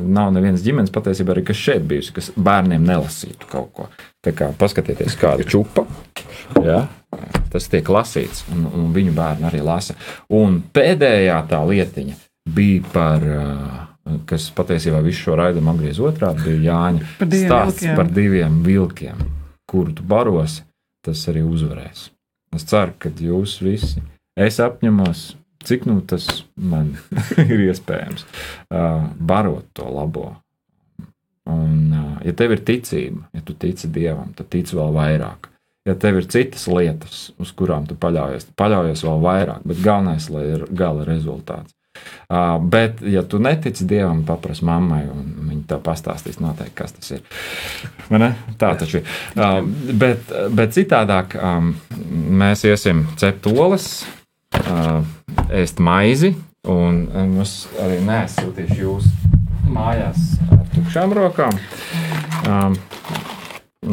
[0.00, 3.90] nav nevienas ģimenes patiesībā arī, kas šeit bijusi, kas bērniem nelasītu kaut ko.
[4.24, 5.84] Tā kā paskatieties, kāda čupa.
[6.64, 6.86] Jā,
[7.52, 9.98] tas tiek lasīts, un, un viņu bērni arī lasa.
[10.32, 12.16] Un pēdējā tā lietiņa
[12.56, 13.44] bija par, ā,
[14.28, 17.98] kas patiesībā visu šo raidumu apgriez otrādi, bija Jāņa Par stāsts vilkiem.
[17.98, 19.26] par diviem vilkiem,
[19.70, 20.64] kuru tu barosi,
[21.04, 22.08] tas arī uzvarēs.
[22.56, 24.02] Es ceru, ka jūs visi,
[24.34, 25.24] es apņemos,
[25.66, 26.26] cik nu tas
[26.56, 26.94] man
[27.52, 28.26] ir iespējams,
[28.72, 30.32] uh, barot to labo.
[31.50, 35.50] Un, uh, ja tev ir ticība, ja tu tici Dievam, tad tici vēl vairāk.
[35.88, 40.26] Ja tev ir citas lietas, uz kurām tu paļaujies, tad paļaujies vēl vairāk, bet galvenais,
[40.44, 41.72] ir gala rezultāts.
[42.30, 47.10] Uh, bet, ja tu netici Dievam, paprasti mammai, un viņa tev pastāstīs noteikti, kas tas
[47.16, 47.24] ir.
[48.60, 49.16] Tā taču ir.
[49.34, 49.60] Uh,
[49.98, 51.72] bet, bet citādāk um,
[52.42, 53.90] mēs iesim cept olas,
[54.60, 55.00] uh,
[55.50, 56.34] ēst maizi,
[56.70, 59.10] un um, es arī nesūtīšu jūs
[59.70, 61.60] mājās ar tukšām rokām.
[62.46, 62.78] Um,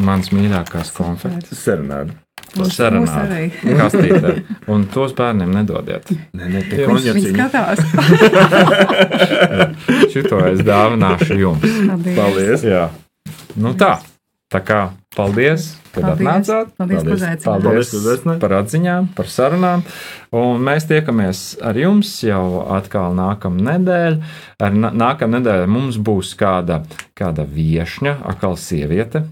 [0.08, 1.62] mans mīļākās konfektes.
[1.64, 2.16] Serenādi.
[2.58, 3.08] Mums- Sarunāt.
[3.08, 3.46] mums arī.
[3.82, 4.34] Kastītē.
[4.74, 6.10] Un tos bērniem nedodiet.
[6.34, 7.32] Nē, nē, tie Jums- Viņi konjaciņi.
[7.38, 7.80] skatās.
[10.14, 11.66] Šito es dāvināšu jums.
[12.18, 12.64] Paldies.
[12.68, 12.88] Jā.
[13.58, 13.98] Nu tā.
[14.48, 14.78] Tā kā
[15.12, 16.22] paldies, ka Paldies.
[16.24, 16.70] atnācāt.
[16.80, 17.44] Paldies, Paldies.
[17.44, 17.90] paldies.
[17.92, 19.82] Paldies, par atziņām, par sarunām.
[20.32, 24.72] Un mēs tiekamies ar jums jau atkal nākamā nedēļa.
[24.96, 26.80] Nākamā nedēļa mums būs kāda,
[27.20, 29.26] kāda viesņa, atkal sieviete.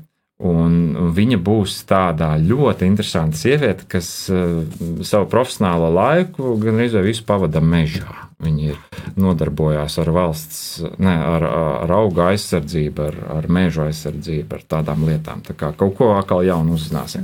[0.43, 0.73] Un
[1.15, 4.65] viņa būs tāda ļoti interesanta sieviete, kas uh,
[4.99, 8.25] savu profesionālo laiku gan arī visu pavada mežā.
[8.43, 10.57] Viņa ir nodarbojās ar valsts,
[10.99, 11.45] ne, ar,
[11.85, 15.39] ar auga aizsardzību, ar, ar meža aizsardzību, ar tādām lietām.
[15.45, 17.23] Tā kā kaut ko atkal jaunu uzzināsim.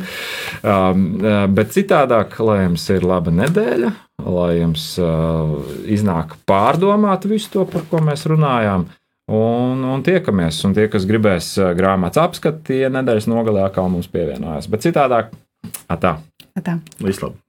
[0.63, 3.91] Um, uh, bet citādāk, lai jums ir laba nedēļa,
[4.23, 8.87] lai jums uh, iznāk pārdomāt visu to, par ko mēs runājām.
[9.31, 10.59] Un, un tiekamies.
[10.67, 14.67] Un tie, kas gribēs eh, grāmatas apskatīt, tie nedēļas nogalē atkal mums pievienojas.
[14.71, 15.23] Bet citādi-
[16.03, 16.17] tā.
[16.59, 16.77] Atā.
[16.99, 17.39] Vislabāk!